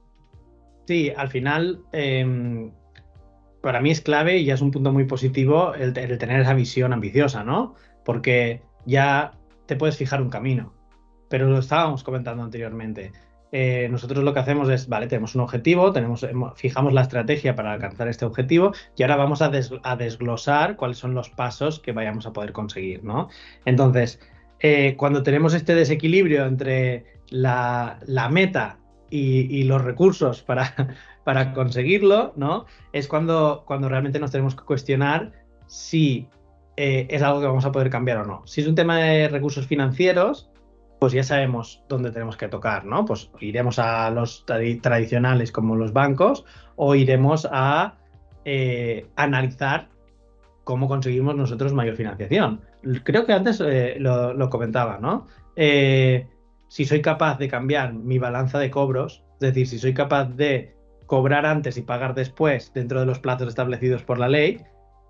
[0.88, 2.72] Sí, al final, em,
[3.60, 6.92] para mí es clave y ya es un punto muy positivo el, tener esa visión
[6.92, 7.74] ambiciosa, ¿no?
[8.04, 9.32] Porque ya
[9.66, 10.72] te puedes fijar un camino,
[11.28, 13.12] pero lo estábamos comentando anteriormente.
[13.52, 16.26] Eh, nosotros lo que hacemos es, vale, tenemos un objetivo, tenemos,
[16.56, 19.50] fijamos la estrategia para alcanzar este objetivo y ahora vamos a,
[19.82, 23.28] a, desglosar cuáles son los pasos que vayamos a poder conseguir, ¿no?
[23.64, 24.20] Entonces,
[24.60, 27.98] eh, cuando tenemos este desequilibrio entre la,
[28.30, 28.78] meta
[29.10, 30.74] y, los recursos para,
[31.24, 32.66] para conseguirlo, ¿no?
[32.92, 35.32] Es cuando, cuando realmente nos tenemos que cuestionar
[35.66, 36.28] si
[36.76, 38.42] eh, es algo que vamos a poder cambiar o no.
[38.46, 40.50] Si es un tema de recursos financieros,
[40.98, 43.04] pues ya sabemos dónde tenemos que tocar, ¿no?
[43.04, 46.44] Pues iremos a los tradicionales como los bancos
[46.76, 47.98] o iremos a
[48.44, 49.88] eh, analizar
[50.64, 52.60] cómo conseguimos nosotros mayor financiación
[53.04, 55.26] creo que antes eh, lo, comentaba, ¿no?
[55.56, 56.26] Eh,
[56.68, 60.74] si soy capaz de cambiar mi balanza de cobros, es decir, si soy capaz de
[61.06, 64.60] cobrar antes y pagar después dentro de los plazos establecidos por la ley,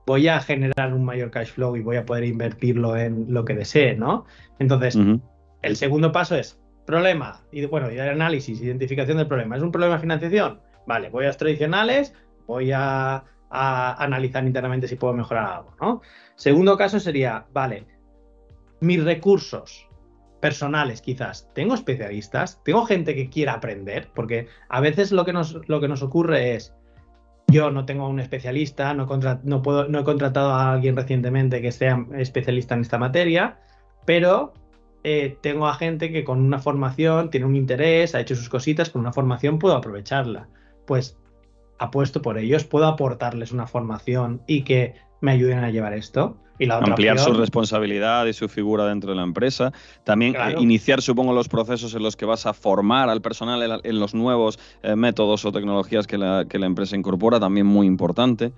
[0.07, 3.55] voy a generar un mayor cash flow y voy a poder invertirlo en lo que
[3.55, 4.25] desee, ¿no?
[4.59, 4.97] Entonces,
[5.63, 9.57] el segundo paso es problema, y bueno, y análisis, identificación del problema.
[9.57, 10.61] ¿Es un problema de financiación?
[10.87, 12.15] Vale, voy a los tradicionales,
[12.47, 16.03] voy a a analizar internamente si puedo mejorar algo, ¿no?
[16.37, 17.87] Segundo caso sería, vale,
[18.81, 19.89] mis recursos
[20.41, 22.63] personales quizás, ¿tengo especialistas?
[22.65, 24.11] ¿Tengo gente que quiera aprender?
[24.15, 26.75] Porque a veces lo que nos, lo que nos ocurre es,
[27.49, 29.09] yo no tengo un especialista, no,
[29.43, 33.59] no, puedo, no he contratado a alguien recientemente que sea especialista en esta materia,
[34.05, 34.53] pero
[35.03, 38.91] eh, tengo a gente que con una formación tiene un interés, ha hecho sus cositas,
[38.91, 40.49] con una formación puedo aprovecharla.
[40.87, 41.17] Pues
[41.79, 46.37] apuesto por ellos, puedo aportarles una formación y que me ayuden a llevar esto.
[46.61, 49.73] Y la otra Ampliar su responsabilidad y su figura dentro de la empresa.
[50.05, 54.01] También eh, iniciar, supongo, los procesos en los que vas a formar al personal en,
[54.01, 58.53] los nuevos eh, métodos o tecnologías que la, que la empresa incorpora, también muy importante.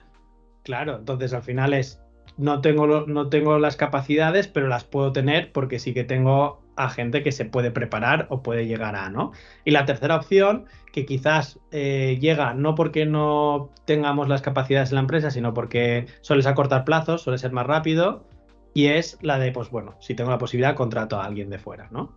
[0.62, 2.00] Claro, entonces al final es,
[2.38, 6.90] no tengo, no tengo las capacidades, pero las puedo tener porque sí que tengo a
[6.90, 9.32] gente que se puede preparar o puede llegar a, ¿no?
[9.64, 14.96] Y la tercera opción, que quizás eh, llega no porque no tengamos las capacidades en
[14.96, 18.24] la empresa, sino porque suele acortar plazos, suele ser más rápido,
[18.72, 21.88] y es la de, pues bueno, si tengo la posibilidad, contrato a alguien de fuera,
[21.90, 22.12] ¿no?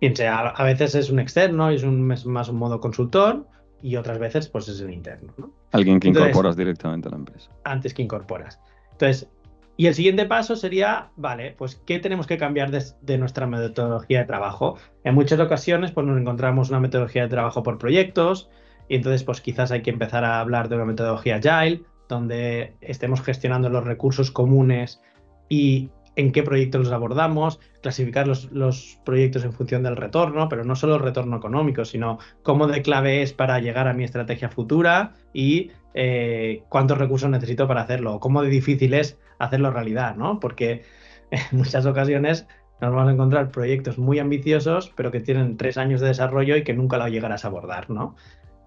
[0.00, 3.46] Piense, a, a veces es un externo y es, un, más un modo consultor,
[3.82, 5.52] y otras veces pues es el interno, ¿no?
[5.72, 7.50] Alguien que incorporas directamente a la empresa.
[7.64, 8.60] Antes que incorporas.
[8.92, 9.28] Entonces,
[9.76, 14.26] y el siguiente paso sería, vale, pues ¿qué tenemos que cambiar de, nuestra metodología de
[14.26, 14.76] trabajo?
[15.02, 18.50] En muchas ocasiones pues nos encontramos una metodología de trabajo por proyectos
[18.88, 23.22] y entonces pues quizás hay que empezar a hablar de una metodología agile donde estemos
[23.22, 25.00] gestionando los recursos comunes
[25.48, 30.76] y en qué proyectos los abordamos, clasificar los, proyectos en función del retorno, pero no
[30.76, 35.14] solo el retorno económico, sino cómo de clave es para llegar a mi estrategia futura
[35.32, 40.40] y eh, cuántos recursos necesito para hacerlo, cómo de difícil es hacerlo realidad, ¿no?
[40.40, 40.82] Porque
[41.30, 42.46] en muchas ocasiones
[42.80, 46.64] nos vamos a encontrar proyectos muy ambiciosos, pero que tienen tres años de desarrollo y
[46.64, 48.16] que nunca lo llegarás a abordar, ¿no?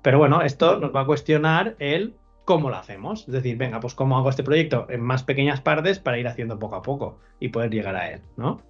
[0.02, 2.16] Pero bueno, esto nos va a cuestionar el
[2.46, 3.28] cómo lo hacemos.
[3.28, 6.58] Es decir, venga, pues cómo hago este proyecto en más pequeñas partes para ir haciendo
[6.60, 8.62] poco a poco y poder llegar a él, ¿no?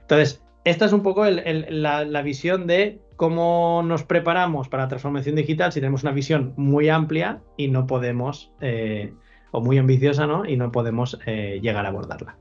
[0.00, 5.72] Entonces, esta es un poco la, visión de cómo nos preparamos para la transformación digital
[5.72, 9.12] si tenemos una visión muy amplia y no podemos, eh,
[9.50, 10.46] o muy ambiciosa, ¿no?
[10.46, 12.36] Y no podemos eh, llegar a abordarla.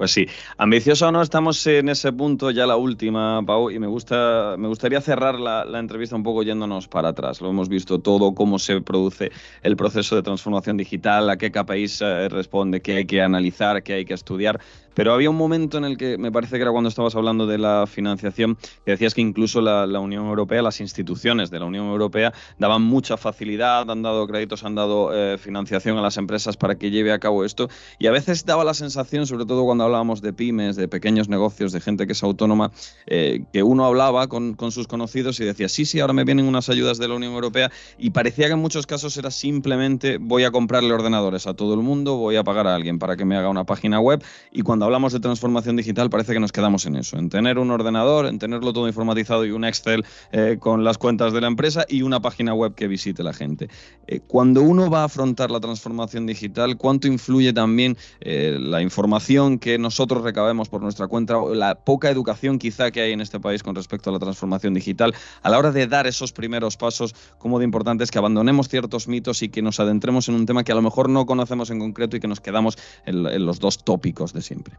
[0.00, 3.86] Pues sí, ambicioso o no, estamos en ese punto, ya la última, Pau, y me,
[3.86, 7.42] gusta, me gustaría cerrar la, entrevista un poco yéndonos para atrás.
[7.42, 9.30] Lo hemos visto todo, cómo se produce
[9.60, 13.92] el proceso de transformación digital, a qué país eh, responde, qué hay que analizar, qué
[13.92, 14.58] hay que estudiar.
[14.94, 17.58] Pero había un momento en el que me parece que era cuando estabas hablando de
[17.58, 22.32] la financiación, que decías que incluso la, Unión Europea, las instituciones de la Unión Europea
[22.58, 26.90] daban mucha facilidad, han dado créditos, han dado eh, financiación a las empresas para que
[26.90, 27.68] lleve a cabo esto.
[27.98, 31.72] Y a veces daba la sensación, sobre todo cuando hablábamos de pymes, de pequeños negocios,
[31.72, 32.72] de gente que es autónoma,
[33.06, 36.46] eh, que uno hablaba con, con sus conocidos y decía, sí, sí, ahora me vienen
[36.46, 40.44] unas ayudas de la Unión Europea y parecía que en muchos casos era simplemente voy
[40.44, 43.36] a comprarle ordenadores a todo el mundo, voy a pagar a alguien para que me
[43.36, 46.96] haga una página web y cuando hablamos de transformación digital parece que nos quedamos en
[46.96, 50.98] eso, en tener un ordenador, en tenerlo todo informatizado y un Excel eh, con las
[50.98, 53.68] cuentas de la empresa y una página web que visite la gente.
[54.06, 59.58] Eh, cuando uno va a afrontar la transformación digital, ¿cuánto influye también eh, la información
[59.58, 63.40] que nosotros recabemos por nuestra cuenta o la poca educación quizá que hay en este
[63.40, 67.14] país con respecto a la transformación digital a la hora de dar esos primeros pasos,
[67.38, 70.64] como de importante es que abandonemos ciertos mitos y que nos adentremos en un tema
[70.64, 73.84] que a lo mejor no conocemos en concreto y que nos quedamos en los dos
[73.84, 74.69] tópicos de siempre?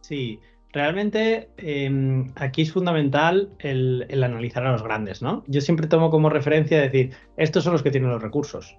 [0.00, 0.40] Sí,
[0.72, 5.42] realmente em, aquí es fundamental el, analizar a los grandes, ¿no?
[5.46, 8.76] Yo siempre tomo como referencia decir, estos son los que tienen los recursos.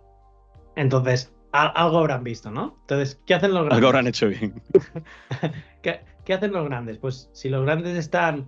[0.75, 2.77] Entonces, algo habrán visto, ¿no?
[2.81, 3.77] Entonces, ¿qué hacen los grandes?
[3.77, 4.61] Algo habrán hecho bien.
[5.81, 6.99] ¿Qué, hacen los grandes?
[6.99, 8.47] Pues si los grandes están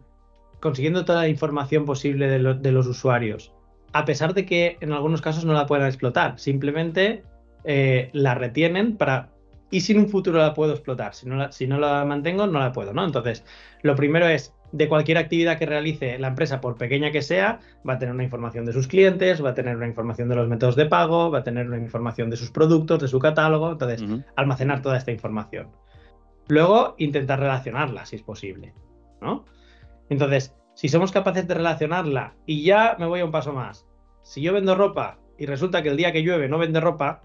[0.60, 3.54] consiguiendo toda la información posible de, los usuarios,
[3.94, 7.24] a pesar de que en algunos casos no la puedan explotar, simplemente
[7.64, 9.32] eh, la retienen para
[9.72, 11.14] y si en un futuro la puedo explotar.
[11.14, 13.06] Si no la, si no la mantengo, no la puedo, ¿no?
[13.06, 13.44] Entonces,
[13.82, 17.94] lo primero es, de cualquier actividad que realice la empresa, por pequeña que sea, va
[17.94, 20.76] a tener una información de sus clientes, va a tener una información de los métodos
[20.76, 24.04] de pago, va a tener una información de sus productos, de su catálogo, entonces,
[24.36, 25.70] almacenar toda esta información.
[26.48, 28.74] Luego, intentar relacionarla, si es posible,
[29.22, 29.46] ¿no?
[30.10, 33.88] Entonces, si somos capaces de relacionarla, y ya me voy a un paso más,
[34.24, 37.24] si yo vendo ropa y resulta que el día que llueve no vende ropa,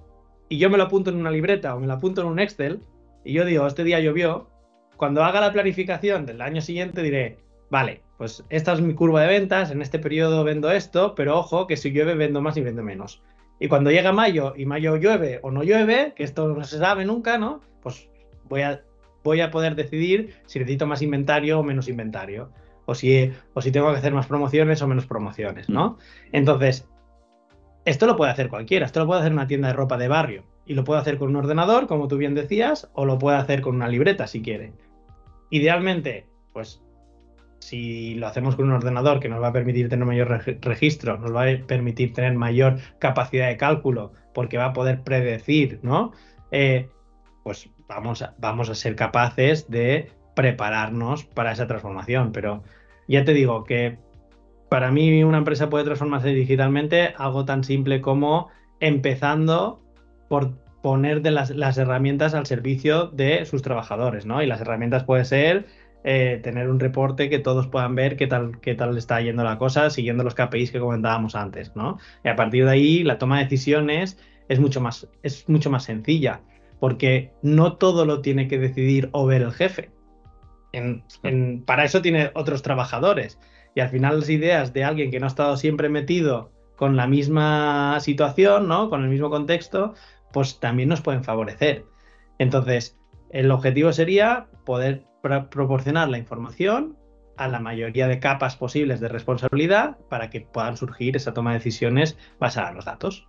[0.48, 2.80] y yo me lo apunto en una libreta o me lo apunto en un Excel
[3.24, 4.48] y yo digo, este día llovió,
[4.96, 7.38] cuando haga la planificación del año siguiente diré,
[7.70, 11.66] vale, pues esta es mi curva de ventas, en este periodo vendo esto, pero ojo
[11.66, 13.22] que si llueve vendo más y vendo menos.
[13.58, 17.04] Y cuando llega mayo y mayo llueve o no llueve, que esto no se sabe
[17.04, 17.60] nunca, ¿no?
[17.82, 18.08] Pues
[18.48, 18.82] voy a,
[19.22, 22.50] voy a poder decidir si necesito más inventario o menos inventario.
[22.86, 25.96] O si, o si tengo que hacer más promociones o menos promociones, ¿no?
[26.32, 26.86] Entonces,
[27.84, 30.44] esto lo puede hacer cualquiera, esto lo puede hacer una tienda de ropa de barrio
[30.66, 33.60] y lo puede hacer con un ordenador, como tú bien decías, o lo puede hacer
[33.60, 34.72] con una libreta si quiere.
[35.50, 36.82] Idealmente, pues
[37.58, 40.28] si lo hacemos con un ordenador que nos va a permitir tener mayor
[40.60, 45.80] registro, nos va a permitir tener mayor capacidad de cálculo, porque va a poder predecir,
[45.82, 46.12] ¿no?
[46.50, 46.88] Eh,
[47.42, 52.32] pues vamos vamos a ser capaces de prepararnos para esa transformación.
[52.32, 52.62] Pero
[53.08, 53.98] ya te digo que
[54.74, 58.48] para mí una empresa puede transformarse digitalmente algo tan simple como
[58.80, 59.80] empezando
[60.28, 64.42] por poner de las, herramientas al servicio de sus trabajadores, ¿no?
[64.42, 65.66] Y las herramientas puede ser
[66.02, 69.58] eh, tener un reporte que todos puedan ver qué tal, qué tal está yendo la
[69.58, 71.98] cosa, siguiendo los KPIs que comentábamos antes, ¿no?
[72.24, 74.18] Y a partir de ahí la toma de decisiones
[74.48, 76.40] es mucho más, es mucho más sencilla,
[76.80, 79.92] porque no todo lo tiene que decidir o ver el jefe.
[81.64, 83.38] para eso tiene otros trabajadores.
[83.74, 87.06] Y al final las ideas de alguien que no ha estado siempre metido con la
[87.06, 88.90] misma situación, ¿no?
[88.90, 89.94] Con el mismo contexto,
[90.32, 91.84] pues también nos pueden favorecer.
[92.38, 92.98] Entonces,
[93.30, 96.96] el objetivo sería poder proporcionar la información
[97.36, 101.58] a la mayoría de capas posibles de responsabilidad para que puedan surgir esa toma de
[101.58, 103.26] decisiones basada en los datos.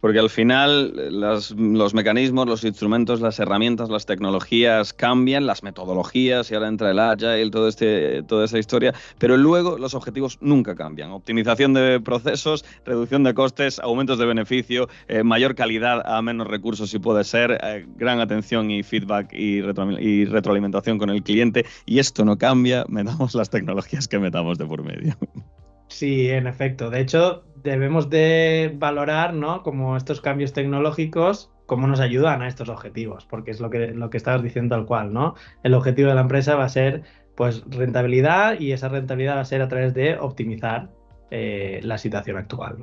[0.00, 6.54] Porque al final los mecanismos, los instrumentos, las herramientas, las tecnologías cambian, las metodologías, y
[6.54, 11.10] ahora entra el Agile, todo este, toda esa historia, pero luego los objetivos nunca cambian.
[11.10, 16.90] Optimización de procesos, reducción de costes, aumentos de beneficio, eh, mayor calidad a menos recursos
[16.90, 19.60] si puede ser, eh, gran atención y feedback y
[20.24, 21.64] retroalimentación con el cliente.
[21.86, 25.16] Y esto no cambia, metamos las tecnologías que metamos de por medio.
[25.88, 26.88] Sí, en efecto.
[26.88, 29.62] De hecho, debemos de valorar, ¿no?
[29.62, 34.10] Como estos cambios tecnológicos, cómo nos ayudan a estos objetivos, porque es lo que, lo
[34.10, 35.34] que estabas diciendo al cual, ¿no?
[35.62, 37.02] El objetivo de la empresa va a ser,
[37.36, 40.90] pues, rentabilidad y esa rentabilidad va a ser a través de optimizar
[41.30, 42.76] eh, la situación actual.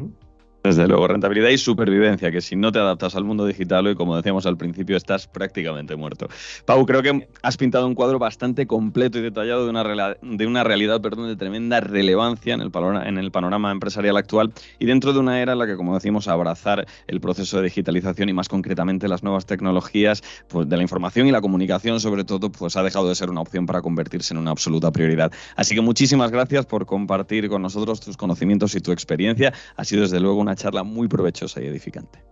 [0.67, 4.17] Desde luego, rentabilidad y supervivencia, que si no te adaptas al mundo digital hoy, como
[4.17, 6.27] decíamos al principio, estás prácticamente muerto.
[6.65, 10.65] Pau, creo que has pintado un cuadro bastante completo y detallado de una, de una
[10.65, 12.71] realidad perdón, de tremenda relevancia en el,
[13.05, 16.27] en el panorama empresarial actual y dentro de una era en la que, como decimos,
[16.27, 21.27] abrazar el proceso de digitalización y más concretamente las nuevas tecnologías pues, de la información
[21.27, 24.39] y la comunicación, sobre todo, pues ha dejado de ser una opción para convertirse en
[24.39, 25.31] una absoluta prioridad.
[25.55, 29.53] Así que muchísimas gracias por compartir con nosotros tus conocimientos y tu experiencia.
[29.77, 32.23] Ha sido desde luego una charla muy provechosa y edificante.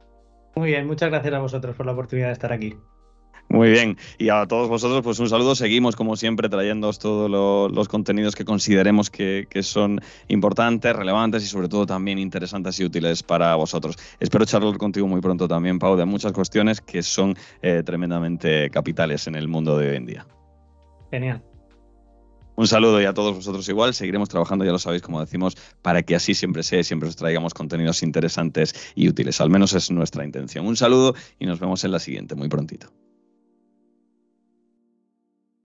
[0.56, 2.76] Muy bien, muchas gracias a vosotros por la oportunidad de estar aquí.
[3.50, 5.56] Muy bien, y a todos vosotros, pues un saludo.
[5.56, 7.30] Seguimos, como siempre, trayéndoos todos
[7.72, 13.22] los contenidos que consideremos que, son importantes, relevantes y, sobre todo, también interesantes y útiles
[13.22, 13.98] para vosotros.
[14.20, 19.28] Espero charlar contigo muy pronto también, Pau, de muchas cuestiones que son eh, tremendamente capitales
[19.28, 20.26] en el mundo de hoy en día.
[21.12, 21.44] Genial.
[22.56, 23.94] Un saludo y a todos vosotros igual.
[23.94, 27.16] Seguiremos trabajando, ya lo sabéis, como decimos, para que así siempre sea y siempre os
[27.16, 29.42] traigamos contenidos interesantes y útiles.
[29.42, 30.66] Al menos es nuestra intención.
[30.66, 33.05] Un saludo y nos vemos en la siguiente, muy prontito.